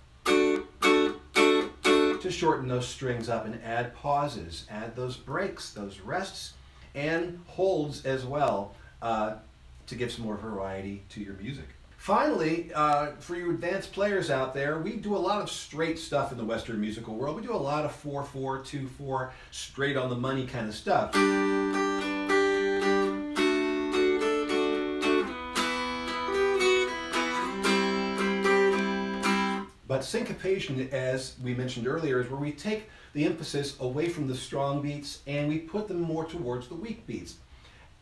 to 2.22 2.30
shorten 2.30 2.68
those 2.68 2.86
strings 2.86 3.28
up 3.28 3.44
and 3.44 3.60
add 3.64 3.94
pauses, 3.94 4.66
add 4.70 4.94
those 4.96 5.16
breaks, 5.16 5.70
those 5.70 6.00
rests, 6.00 6.52
and 6.94 7.40
holds 7.46 8.04
as 8.06 8.24
well 8.24 8.74
uh, 9.02 9.34
to 9.86 9.94
give 9.94 10.12
some 10.12 10.24
more 10.24 10.36
variety 10.36 11.02
to 11.10 11.20
your 11.20 11.34
music. 11.34 11.66
Finally, 11.96 12.70
uh, 12.74 13.12
for 13.20 13.36
you 13.36 13.50
advanced 13.50 13.92
players 13.92 14.30
out 14.30 14.54
there, 14.54 14.78
we 14.78 14.96
do 14.96 15.14
a 15.14 15.18
lot 15.18 15.40
of 15.40 15.48
straight 15.50 15.98
stuff 15.98 16.32
in 16.32 16.38
the 16.38 16.44
Western 16.44 16.80
musical 16.80 17.14
world. 17.14 17.36
We 17.36 17.42
do 17.42 17.54
a 17.54 17.56
lot 17.56 17.84
of 17.84 17.92
4 17.92 18.24
4, 18.24 18.58
2 18.58 18.88
4, 18.88 19.32
straight 19.52 19.96
on 19.96 20.10
the 20.10 20.16
money 20.16 20.46
kind 20.46 20.68
of 20.68 20.74
stuff. 20.74 21.12
Syncopation, 30.02 30.88
as 30.92 31.34
we 31.42 31.54
mentioned 31.54 31.86
earlier, 31.86 32.20
is 32.20 32.30
where 32.30 32.40
we 32.40 32.52
take 32.52 32.88
the 33.12 33.24
emphasis 33.24 33.76
away 33.80 34.08
from 34.08 34.26
the 34.26 34.34
strong 34.34 34.82
beats 34.82 35.20
and 35.26 35.48
we 35.48 35.58
put 35.58 35.88
them 35.88 36.00
more 36.00 36.24
towards 36.24 36.68
the 36.68 36.74
weak 36.74 37.06
beats. 37.06 37.36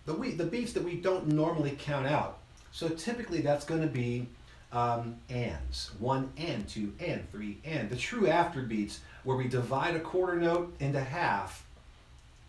The, 0.07 0.15
we, 0.15 0.33
the 0.33 0.45
beats 0.45 0.73
that 0.73 0.85
we 0.85 0.97
don't 0.97 1.29
normally 1.29 1.77
count 1.79 2.07
out. 2.07 2.39
So 2.73 2.89
typically 2.89 3.41
that's 3.41 3.65
going 3.65 3.83
to 3.83 3.89
be 3.89 4.29
um, 4.73 5.17
ands. 5.29 5.91
One 5.99 6.31
and, 6.37 6.69
two 6.69 6.93
and, 7.01 7.31
three 7.31 7.59
and. 7.65 7.91
The 7.91 7.97
true 7.97 8.29
after 8.29 8.63
beats 8.63 9.01
where 9.25 9.37
we 9.37 9.49
divide 9.49 9.97
a 9.97 10.01
quarter 10.01 10.37
note 10.37 10.75
into 10.81 11.01
half 11.01 11.67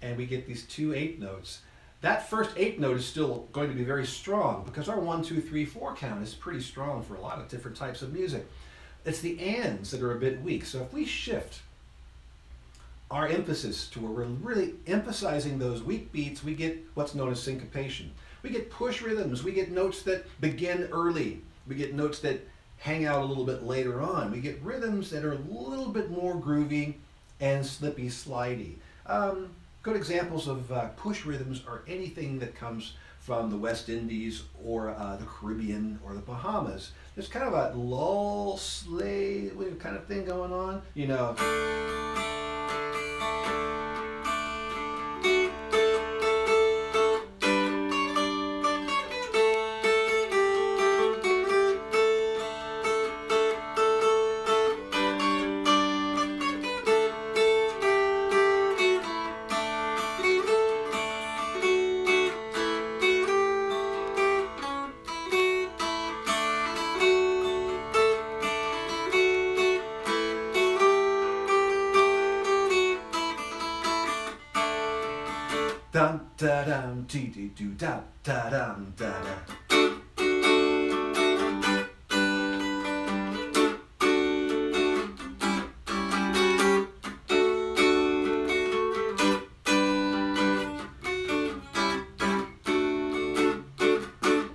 and 0.01 0.17
we 0.17 0.25
get 0.25 0.47
these 0.47 0.63
two 0.63 0.93
eighth 0.93 1.19
notes. 1.19 1.61
That 2.01 2.27
first 2.27 2.51
eighth 2.57 2.79
note 2.79 2.97
is 2.97 3.05
still 3.05 3.47
going 3.51 3.69
to 3.69 3.75
be 3.75 3.83
very 3.83 4.07
strong 4.07 4.63
because 4.65 4.89
our 4.89 4.99
one, 4.99 5.23
two, 5.23 5.39
three, 5.39 5.65
four 5.65 5.95
count 5.95 6.23
is 6.23 6.33
pretty 6.33 6.61
strong 6.61 7.03
for 7.03 7.15
a 7.15 7.21
lot 7.21 7.39
of 7.39 7.47
different 7.47 7.77
types 7.77 8.01
of 8.01 8.13
music. 8.13 8.47
It's 9.05 9.21
the 9.21 9.39
ands 9.39 9.91
that 9.91 10.01
are 10.01 10.11
a 10.11 10.19
bit 10.19 10.41
weak. 10.41 10.65
So 10.65 10.81
if 10.81 10.93
we 10.93 11.05
shift 11.05 11.61
our 13.09 13.27
emphasis 13.27 13.89
to 13.89 13.99
where 13.99 14.11
we're 14.11 14.25
really 14.25 14.75
emphasizing 14.87 15.59
those 15.59 15.83
weak 15.83 16.11
beats, 16.11 16.43
we 16.43 16.53
get 16.53 16.79
what's 16.93 17.15
known 17.15 17.31
as 17.31 17.41
syncopation. 17.41 18.11
We 18.41 18.49
get 18.49 18.71
push 18.71 19.01
rhythms, 19.01 19.43
we 19.43 19.51
get 19.51 19.71
notes 19.71 20.01
that 20.03 20.25
begin 20.39 20.87
early, 20.91 21.41
we 21.67 21.75
get 21.75 21.93
notes 21.93 22.19
that 22.19 22.47
hang 22.77 23.05
out 23.05 23.21
a 23.21 23.25
little 23.25 23.45
bit 23.45 23.63
later 23.63 24.01
on, 24.01 24.31
we 24.31 24.39
get 24.39 24.61
rhythms 24.63 25.11
that 25.11 25.23
are 25.23 25.33
a 25.33 25.39
little 25.49 25.89
bit 25.89 26.09
more 26.09 26.35
groovy 26.35 26.95
and 27.39 27.63
slippy 27.65 28.07
slidey. 28.07 28.75
Um, 29.05 29.49
good 29.83 29.95
examples 29.95 30.47
of 30.47 30.71
uh, 30.71 30.87
push 30.89 31.25
rhythms 31.25 31.63
are 31.67 31.83
anything 31.87 32.39
that 32.39 32.55
comes 32.55 32.93
from 33.21 33.51
the 33.51 33.57
West 33.57 33.87
Indies 33.87 34.43
or 34.65 34.89
uh, 34.89 35.15
the 35.15 35.25
Caribbean 35.25 35.99
or 36.03 36.15
the 36.15 36.21
Bahamas. 36.21 36.91
There's 37.15 37.27
kind 37.27 37.45
of 37.45 37.53
a 37.53 37.77
lull, 37.77 38.57
sleigh 38.57 39.51
kind 39.79 39.95
of 39.95 40.05
thing 40.07 40.25
going 40.25 40.51
on, 40.51 40.81
you 40.95 41.07
know. 41.07 41.35
Dee 77.61 77.67
da 77.77 77.99
da 78.23 78.49
da 78.49 78.75
da. 78.97 79.11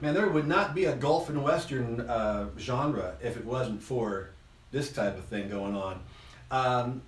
Man, 0.01 0.15
there 0.15 0.29
would 0.29 0.49
not 0.49 0.75
be 0.75 0.87
a 0.87 0.97
Gulf 0.97 1.29
and 1.29 1.43
Western 1.43 2.01
uh, 2.01 2.49
genre 2.59 3.15
if 3.23 3.37
it 3.37 3.45
wasn't 3.45 3.83
for 3.83 4.31
this 4.73 4.91
type 4.93 5.17
of 5.17 5.25
thing 5.27 5.49
going 5.49 5.77
on. 5.77 6.01
Um, 6.51 7.03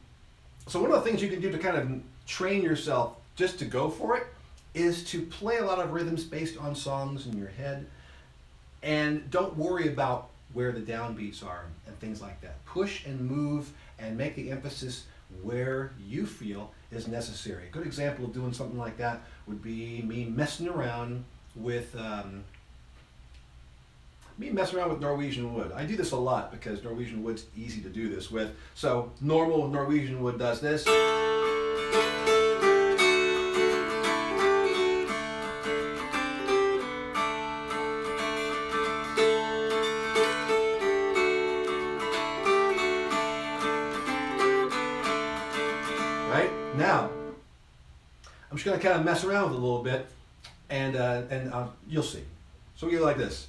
so 0.68 0.80
one 0.80 0.92
of 0.92 1.02
the 1.02 1.10
things 1.10 1.22
you 1.22 1.28
can 1.28 1.40
do 1.40 1.50
to 1.50 1.58
kind 1.58 1.76
of 1.76 2.00
train 2.26 2.62
yourself 2.62 3.16
just 3.36 3.58
to 3.58 3.64
go 3.64 3.88
for 3.88 4.16
it 4.16 4.26
is 4.78 5.04
to 5.04 5.22
play 5.22 5.56
a 5.56 5.64
lot 5.64 5.78
of 5.78 5.92
rhythms 5.92 6.24
based 6.24 6.56
on 6.58 6.74
songs 6.74 7.26
in 7.26 7.36
your 7.36 7.48
head 7.48 7.86
and 8.82 9.28
don't 9.30 9.56
worry 9.56 9.88
about 9.88 10.30
where 10.52 10.72
the 10.72 10.80
downbeats 10.80 11.44
are 11.44 11.64
and 11.86 11.98
things 11.98 12.22
like 12.22 12.40
that. 12.40 12.64
Push 12.64 13.04
and 13.04 13.20
move 13.20 13.72
and 13.98 14.16
make 14.16 14.36
the 14.36 14.50
emphasis 14.50 15.04
where 15.42 15.92
you 16.06 16.24
feel 16.24 16.72
is 16.90 17.08
necessary. 17.08 17.66
A 17.66 17.70
good 17.70 17.86
example 17.86 18.24
of 18.24 18.32
doing 18.32 18.52
something 18.52 18.78
like 18.78 18.96
that 18.98 19.20
would 19.46 19.62
be 19.62 20.02
me 20.02 20.24
messing 20.24 20.68
around 20.68 21.24
with 21.54 21.94
um, 21.96 22.44
me 24.38 24.50
messing 24.50 24.78
around 24.78 24.90
with 24.90 25.00
Norwegian 25.00 25.52
wood. 25.54 25.72
I 25.72 25.84
do 25.84 25.96
this 25.96 26.12
a 26.12 26.16
lot 26.16 26.52
because 26.52 26.82
Norwegian 26.84 27.22
wood's 27.24 27.44
easy 27.56 27.80
to 27.82 27.88
do 27.88 28.08
this 28.08 28.30
with. 28.30 28.52
So 28.74 29.10
normal 29.20 29.68
Norwegian 29.68 30.22
wood 30.22 30.38
does 30.38 30.60
this. 30.60 30.86
Kind 48.88 49.00
of 49.00 49.04
mess 49.04 49.24
around 49.24 49.50
with 49.50 49.58
it 49.58 49.62
a 49.62 49.64
little 49.64 49.82
bit, 49.82 50.06
and 50.70 50.96
uh, 50.96 51.22
and 51.30 51.52
uh, 51.52 51.68
you'll 51.88 52.02
see. 52.02 52.22
So 52.74 52.86
we 52.86 52.96
go 52.96 53.04
like 53.04 53.18
this. 53.18 53.48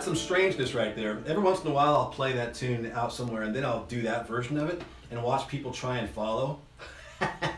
That's 0.00 0.08
some 0.08 0.16
strangeness 0.16 0.72
right 0.72 0.96
there. 0.96 1.18
Every 1.26 1.42
once 1.42 1.62
in 1.62 1.70
a 1.70 1.74
while, 1.74 1.94
I'll 1.94 2.08
play 2.08 2.32
that 2.32 2.54
tune 2.54 2.90
out 2.94 3.12
somewhere, 3.12 3.42
and 3.42 3.54
then 3.54 3.66
I'll 3.66 3.84
do 3.84 4.00
that 4.00 4.26
version 4.26 4.56
of 4.56 4.70
it 4.70 4.80
and 5.10 5.22
watch 5.22 5.46
people 5.46 5.72
try 5.72 5.98
and 5.98 6.08
follow. 6.08 6.58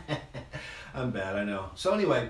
I'm 0.93 1.11
bad, 1.11 1.37
I 1.37 1.45
know. 1.45 1.69
So 1.75 1.93
anyway, 1.93 2.27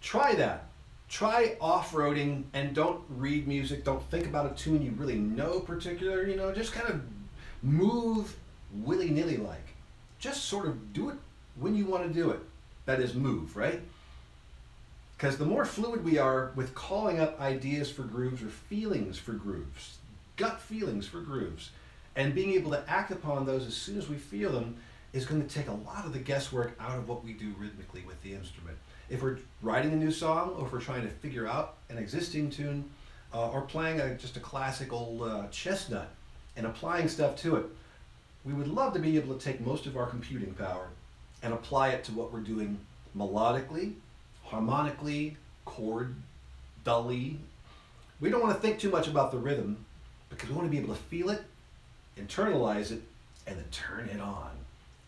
try 0.00 0.34
that. 0.36 0.68
Try 1.10 1.58
off-roading 1.60 2.44
and 2.54 2.74
don't 2.74 3.02
read 3.10 3.46
music. 3.46 3.84
Don't 3.84 4.02
think 4.10 4.24
about 4.24 4.50
a 4.50 4.54
tune 4.54 4.80
you 4.80 4.92
really 4.92 5.16
know 5.16 5.60
particular. 5.60 6.26
You 6.26 6.36
know, 6.36 6.50
just 6.54 6.72
kind 6.72 6.88
of 6.88 7.02
move 7.62 8.34
willy-nilly 8.72 9.36
like. 9.36 9.74
Just 10.18 10.46
sort 10.46 10.64
of 10.64 10.94
do 10.94 11.10
it 11.10 11.16
when 11.56 11.74
you 11.74 11.84
want 11.84 12.08
to 12.08 12.10
do 12.10 12.30
it. 12.30 12.40
That 12.86 13.00
is, 13.00 13.12
move, 13.12 13.54
right? 13.54 13.82
Because 15.24 15.38
the 15.38 15.46
more 15.46 15.64
fluid 15.64 16.04
we 16.04 16.18
are 16.18 16.52
with 16.54 16.74
calling 16.74 17.18
up 17.18 17.40
ideas 17.40 17.90
for 17.90 18.02
grooves 18.02 18.42
or 18.42 18.48
feelings 18.48 19.16
for 19.16 19.32
grooves, 19.32 19.96
gut 20.36 20.60
feelings 20.60 21.06
for 21.06 21.22
grooves, 21.22 21.70
and 22.14 22.34
being 22.34 22.52
able 22.52 22.72
to 22.72 22.84
act 22.86 23.10
upon 23.10 23.46
those 23.46 23.66
as 23.66 23.74
soon 23.74 23.96
as 23.96 24.06
we 24.06 24.16
feel 24.16 24.52
them 24.52 24.76
is 25.14 25.24
going 25.24 25.40
to 25.40 25.48
take 25.48 25.68
a 25.68 25.72
lot 25.72 26.04
of 26.04 26.12
the 26.12 26.18
guesswork 26.18 26.76
out 26.78 26.98
of 26.98 27.08
what 27.08 27.24
we 27.24 27.32
do 27.32 27.54
rhythmically 27.58 28.02
with 28.06 28.22
the 28.22 28.34
instrument. 28.34 28.76
If 29.08 29.22
we're 29.22 29.38
writing 29.62 29.94
a 29.94 29.96
new 29.96 30.10
song, 30.10 30.56
or 30.58 30.66
if 30.66 30.72
we're 30.74 30.80
trying 30.82 31.04
to 31.04 31.08
figure 31.08 31.48
out 31.48 31.78
an 31.88 31.96
existing 31.96 32.50
tune, 32.50 32.84
uh, 33.32 33.48
or 33.48 33.62
playing 33.62 34.00
a, 34.00 34.14
just 34.16 34.36
a 34.36 34.40
classical 34.40 35.22
uh, 35.22 35.48
chestnut 35.48 36.10
and 36.54 36.66
applying 36.66 37.08
stuff 37.08 37.34
to 37.36 37.56
it, 37.56 37.64
we 38.44 38.52
would 38.52 38.68
love 38.68 38.92
to 38.92 38.98
be 38.98 39.16
able 39.16 39.34
to 39.34 39.42
take 39.42 39.62
most 39.62 39.86
of 39.86 39.96
our 39.96 40.06
computing 40.06 40.52
power 40.52 40.88
and 41.42 41.54
apply 41.54 41.92
it 41.92 42.04
to 42.04 42.12
what 42.12 42.30
we're 42.30 42.40
doing 42.40 42.78
melodically, 43.16 43.94
harmonically, 44.54 45.36
chord, 45.64 46.14
dully. 46.84 47.38
We 48.20 48.30
don't 48.30 48.40
want 48.40 48.54
to 48.54 48.60
think 48.60 48.78
too 48.78 48.90
much 48.90 49.08
about 49.08 49.32
the 49.32 49.38
rhythm 49.38 49.84
because 50.30 50.48
we 50.48 50.54
want 50.54 50.66
to 50.66 50.70
be 50.70 50.78
able 50.78 50.94
to 50.94 51.00
feel 51.02 51.30
it, 51.30 51.42
internalize 52.16 52.92
it, 52.92 53.02
and 53.46 53.56
then 53.56 53.64
turn 53.72 54.08
it 54.08 54.20
on 54.20 54.50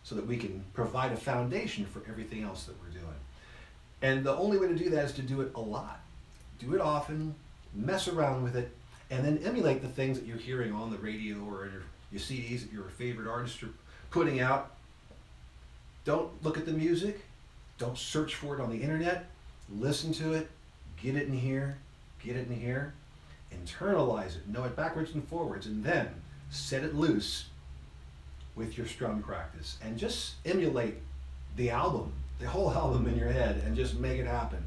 so 0.03 0.15
that 0.15 0.27
we 0.27 0.35
can 0.37 0.63
provide 0.73 1.13
a 1.13 1.17
foundation 1.17 1.85
for 1.85 2.01
everything 2.09 2.43
else 2.43 2.65
that 2.65 2.75
we're 2.81 2.91
doing. 2.91 3.05
And 4.01 4.25
the 4.25 4.35
only 4.35 4.57
way 4.57 4.67
to 4.67 4.75
do 4.75 4.89
that 4.89 5.05
is 5.05 5.13
to 5.13 5.21
do 5.21 5.41
it 5.41 5.51
a 5.55 5.61
lot. 5.61 6.01
Do 6.59 6.75
it 6.75 6.81
often, 6.81 7.33
mess 7.73 8.07
around 8.07 8.43
with 8.43 8.55
it, 8.55 8.69
and 9.09 9.23
then 9.23 9.39
emulate 9.45 9.81
the 9.81 9.87
things 9.87 10.19
that 10.19 10.27
you're 10.27 10.37
hearing 10.37 10.73
on 10.73 10.91
the 10.91 10.97
radio 10.97 11.37
or 11.37 11.65
in 11.65 11.71
your, 11.71 11.83
your 12.11 12.21
CDs 12.21 12.61
that 12.61 12.73
your 12.73 12.89
favorite 12.97 13.29
artists 13.29 13.63
are 13.63 13.69
putting 14.11 14.41
out. 14.41 14.71
Don't 16.03 16.31
look 16.43 16.57
at 16.57 16.65
the 16.65 16.73
music. 16.73 17.21
Don't 17.77 17.97
search 17.97 18.35
for 18.35 18.55
it 18.55 18.61
on 18.61 18.69
the 18.69 18.81
internet. 18.81 19.25
Listen 19.69 20.13
to 20.13 20.33
it. 20.33 20.49
Get 21.01 21.15
it 21.15 21.27
in 21.27 21.33
here. 21.33 21.77
Get 22.23 22.35
it 22.35 22.47
in 22.47 22.59
here. 22.59 22.93
Internalize 23.53 24.35
it. 24.35 24.47
Know 24.47 24.63
it 24.63 24.75
backwards 24.75 25.13
and 25.13 25.27
forwards. 25.27 25.65
And 25.65 25.83
then 25.83 26.09
set 26.49 26.83
it 26.83 26.95
loose 26.95 27.47
with 28.55 28.77
your 28.77 28.87
strum 28.87 29.21
practice. 29.21 29.77
And 29.83 29.97
just 29.97 30.35
emulate 30.45 30.95
the 31.55 31.69
album, 31.69 32.13
the 32.39 32.47
whole 32.47 32.71
album 32.73 33.07
in 33.07 33.17
your 33.17 33.29
head, 33.29 33.61
and 33.65 33.75
just 33.75 33.97
make 33.97 34.19
it 34.19 34.27
happen. 34.27 34.63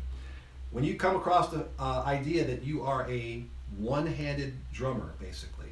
When 0.71 0.85
you 0.85 0.95
come 0.95 1.17
across 1.17 1.49
the 1.49 1.67
uh, 1.79 2.03
idea 2.07 2.45
that 2.45 2.63
you 2.63 2.83
are 2.83 3.11
a 3.11 3.43
one 3.79 4.07
handed 4.07 4.55
drummer, 4.73 5.15
basically, 5.19 5.67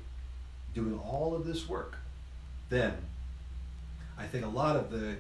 doing 0.75 0.99
all 0.99 1.35
of 1.35 1.47
this 1.47 1.69
work, 1.69 1.97
then 2.69 2.95
I 4.19 4.27
think 4.27 4.45
a 4.45 4.49
lot 4.49 4.77
of 4.77 4.91
the 4.91 5.17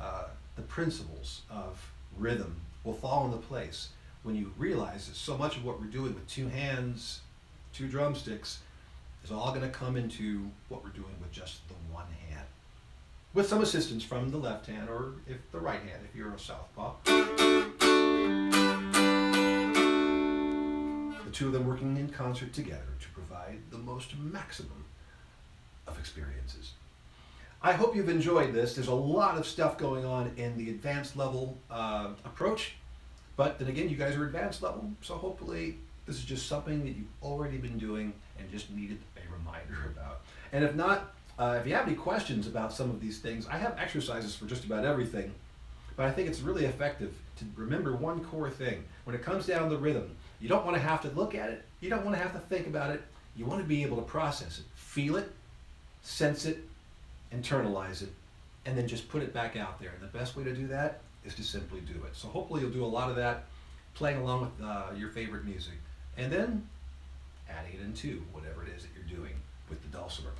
uh, 0.00 0.24
the 0.56 0.62
principles 0.62 1.42
of 1.50 1.90
rhythm 2.16 2.60
will 2.84 2.94
fall 2.94 3.26
into 3.26 3.38
place 3.38 3.88
when 4.22 4.34
you 4.34 4.52
realize 4.58 5.08
that 5.08 5.16
so 5.16 5.36
much 5.36 5.56
of 5.56 5.64
what 5.64 5.80
we're 5.80 5.86
doing 5.86 6.14
with 6.14 6.26
two 6.28 6.48
hands, 6.48 7.20
two 7.72 7.88
drumsticks, 7.88 8.58
is 9.24 9.30
all 9.30 9.50
going 9.50 9.62
to 9.62 9.68
come 9.68 9.96
into 9.96 10.50
what 10.68 10.82
we're 10.84 10.90
doing 10.90 11.14
with 11.20 11.30
just 11.32 11.66
the 11.68 11.74
one 11.92 12.06
hand. 12.28 12.46
With 13.34 13.48
some 13.48 13.62
assistance 13.62 14.02
from 14.02 14.30
the 14.30 14.38
left 14.38 14.66
hand 14.66 14.88
or 14.88 15.14
if 15.26 15.36
the 15.52 15.60
right 15.60 15.80
hand, 15.80 16.00
if 16.08 16.16
you're 16.16 16.32
a 16.32 16.38
southpaw. 16.38 16.94
The 21.24 21.32
two 21.32 21.48
of 21.48 21.52
them 21.52 21.66
working 21.66 21.96
in 21.96 22.08
concert 22.08 22.52
together 22.52 22.94
to 23.00 23.08
provide 23.10 23.58
the 23.70 23.78
most 23.78 24.16
maximum 24.18 24.84
of 25.86 25.98
experiences. 25.98 26.72
I 27.60 27.72
hope 27.72 27.96
you've 27.96 28.08
enjoyed 28.08 28.54
this. 28.54 28.76
There's 28.76 28.88
a 28.88 28.94
lot 28.94 29.36
of 29.36 29.44
stuff 29.44 29.78
going 29.78 30.04
on 30.04 30.30
in 30.36 30.56
the 30.56 30.70
advanced 30.70 31.16
level 31.16 31.58
uh, 31.70 32.10
approach, 32.24 32.74
but 33.36 33.58
then 33.58 33.68
again, 33.68 33.88
you 33.88 33.96
guys 33.96 34.14
are 34.14 34.24
advanced 34.24 34.62
level, 34.62 34.90
so 35.02 35.14
hopefully 35.14 35.78
this 36.06 36.16
is 36.16 36.24
just 36.24 36.46
something 36.46 36.84
that 36.84 36.90
you've 36.90 37.08
already 37.20 37.58
been 37.58 37.76
doing 37.76 38.12
and 38.38 38.48
just 38.50 38.70
needed 38.70 38.98
a 39.16 39.32
reminder 39.32 39.92
about. 39.92 40.20
And 40.52 40.62
if 40.62 40.76
not, 40.76 41.14
uh, 41.36 41.58
if 41.60 41.66
you 41.66 41.74
have 41.74 41.86
any 41.86 41.96
questions 41.96 42.46
about 42.46 42.72
some 42.72 42.90
of 42.90 43.00
these 43.00 43.18
things, 43.18 43.48
I 43.48 43.58
have 43.58 43.76
exercises 43.76 44.36
for 44.36 44.46
just 44.46 44.64
about 44.64 44.84
everything, 44.84 45.34
but 45.96 46.06
I 46.06 46.12
think 46.12 46.28
it's 46.28 46.40
really 46.40 46.64
effective 46.64 47.12
to 47.38 47.44
remember 47.56 47.96
one 47.96 48.24
core 48.24 48.50
thing. 48.50 48.84
When 49.02 49.16
it 49.16 49.22
comes 49.22 49.46
down 49.46 49.68
to 49.70 49.76
rhythm, 49.76 50.16
you 50.40 50.48
don't 50.48 50.64
want 50.64 50.76
to 50.76 50.82
have 50.82 51.02
to 51.02 51.08
look 51.08 51.34
at 51.34 51.50
it, 51.50 51.64
you 51.80 51.90
don't 51.90 52.04
want 52.04 52.16
to 52.16 52.22
have 52.22 52.32
to 52.34 52.38
think 52.38 52.68
about 52.68 52.92
it, 52.92 53.02
you 53.34 53.46
want 53.46 53.60
to 53.60 53.66
be 53.66 53.82
able 53.82 53.96
to 53.96 54.02
process 54.02 54.60
it, 54.60 54.64
feel 54.76 55.16
it, 55.16 55.32
sense 56.02 56.46
it, 56.46 56.67
internalize 57.32 58.02
it, 58.02 58.12
and 58.66 58.76
then 58.76 58.86
just 58.86 59.08
put 59.08 59.22
it 59.22 59.32
back 59.32 59.56
out 59.56 59.80
there. 59.80 59.90
And 59.90 60.02
the 60.02 60.18
best 60.18 60.36
way 60.36 60.44
to 60.44 60.54
do 60.54 60.66
that 60.68 61.00
is 61.24 61.34
to 61.34 61.42
simply 61.42 61.80
do 61.80 61.94
it. 62.04 62.14
So 62.14 62.28
hopefully 62.28 62.62
you'll 62.62 62.70
do 62.70 62.84
a 62.84 62.86
lot 62.86 63.10
of 63.10 63.16
that 63.16 63.44
playing 63.94 64.20
along 64.20 64.40
with 64.42 64.66
uh, 64.66 64.86
your 64.96 65.10
favorite 65.10 65.44
music. 65.44 65.74
And 66.16 66.32
then 66.32 66.66
adding 67.48 67.74
it 67.74 67.84
into 67.84 68.22
whatever 68.32 68.62
it 68.62 68.68
is 68.76 68.82
that 68.82 68.90
you're 68.94 69.18
doing 69.18 69.34
with 69.68 69.80
the 69.82 69.88
dulcimer. 69.88 70.30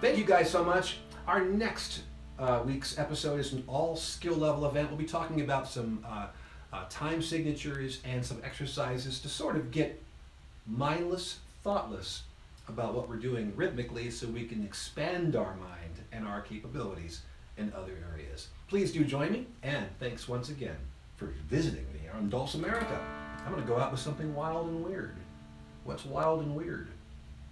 Thank 0.00 0.18
you 0.18 0.24
guys 0.24 0.50
so 0.50 0.64
much. 0.64 0.98
Our 1.26 1.44
next 1.44 2.02
uh, 2.38 2.62
week's 2.64 2.98
episode 2.98 3.40
is 3.40 3.52
an 3.52 3.64
all 3.66 3.96
skill 3.96 4.34
level 4.34 4.66
event. 4.66 4.88
We'll 4.88 4.98
be 4.98 5.04
talking 5.04 5.40
about 5.40 5.68
some 5.68 6.04
uh, 6.06 6.26
uh, 6.72 6.84
time 6.90 7.22
signatures 7.22 8.00
and 8.04 8.24
some 8.24 8.40
exercises 8.44 9.20
to 9.20 9.28
sort 9.28 9.56
of 9.56 9.70
get 9.70 10.02
mindless, 10.66 11.38
thoughtless 11.62 12.22
about 12.68 12.94
what 12.94 13.08
we're 13.08 13.16
doing 13.16 13.52
rhythmically 13.56 14.10
so 14.10 14.26
we 14.26 14.44
can 14.44 14.64
expand 14.64 15.36
our 15.36 15.54
mind 15.56 16.00
and 16.12 16.26
our 16.26 16.40
capabilities 16.40 17.22
in 17.56 17.72
other 17.72 17.92
areas. 18.12 18.48
Please 18.68 18.92
do 18.92 19.04
join 19.04 19.32
me, 19.32 19.46
and 19.62 19.86
thanks 20.00 20.28
once 20.28 20.48
again 20.48 20.76
for 21.16 21.26
visiting 21.48 21.86
me 21.92 22.00
on 22.12 22.30
Dulcimerica. 22.30 22.98
I'm 23.44 23.52
going 23.52 23.62
to 23.62 23.68
go 23.68 23.78
out 23.78 23.92
with 23.92 24.00
something 24.00 24.34
wild 24.34 24.68
and 24.68 24.84
weird. 24.84 25.14
What's 25.84 26.04
wild 26.04 26.40
and 26.40 26.56
weird? 26.56 26.88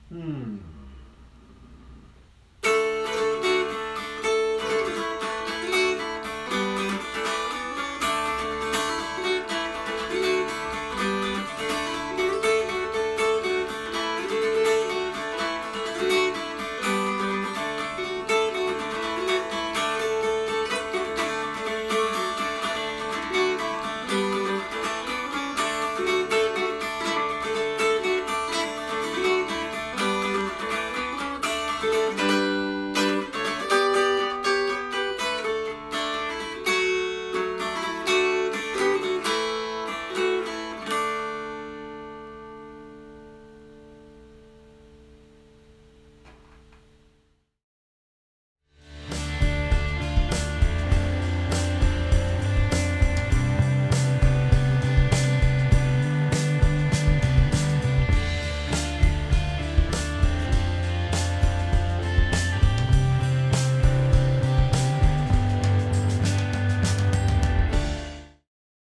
Hmm. 0.08 0.56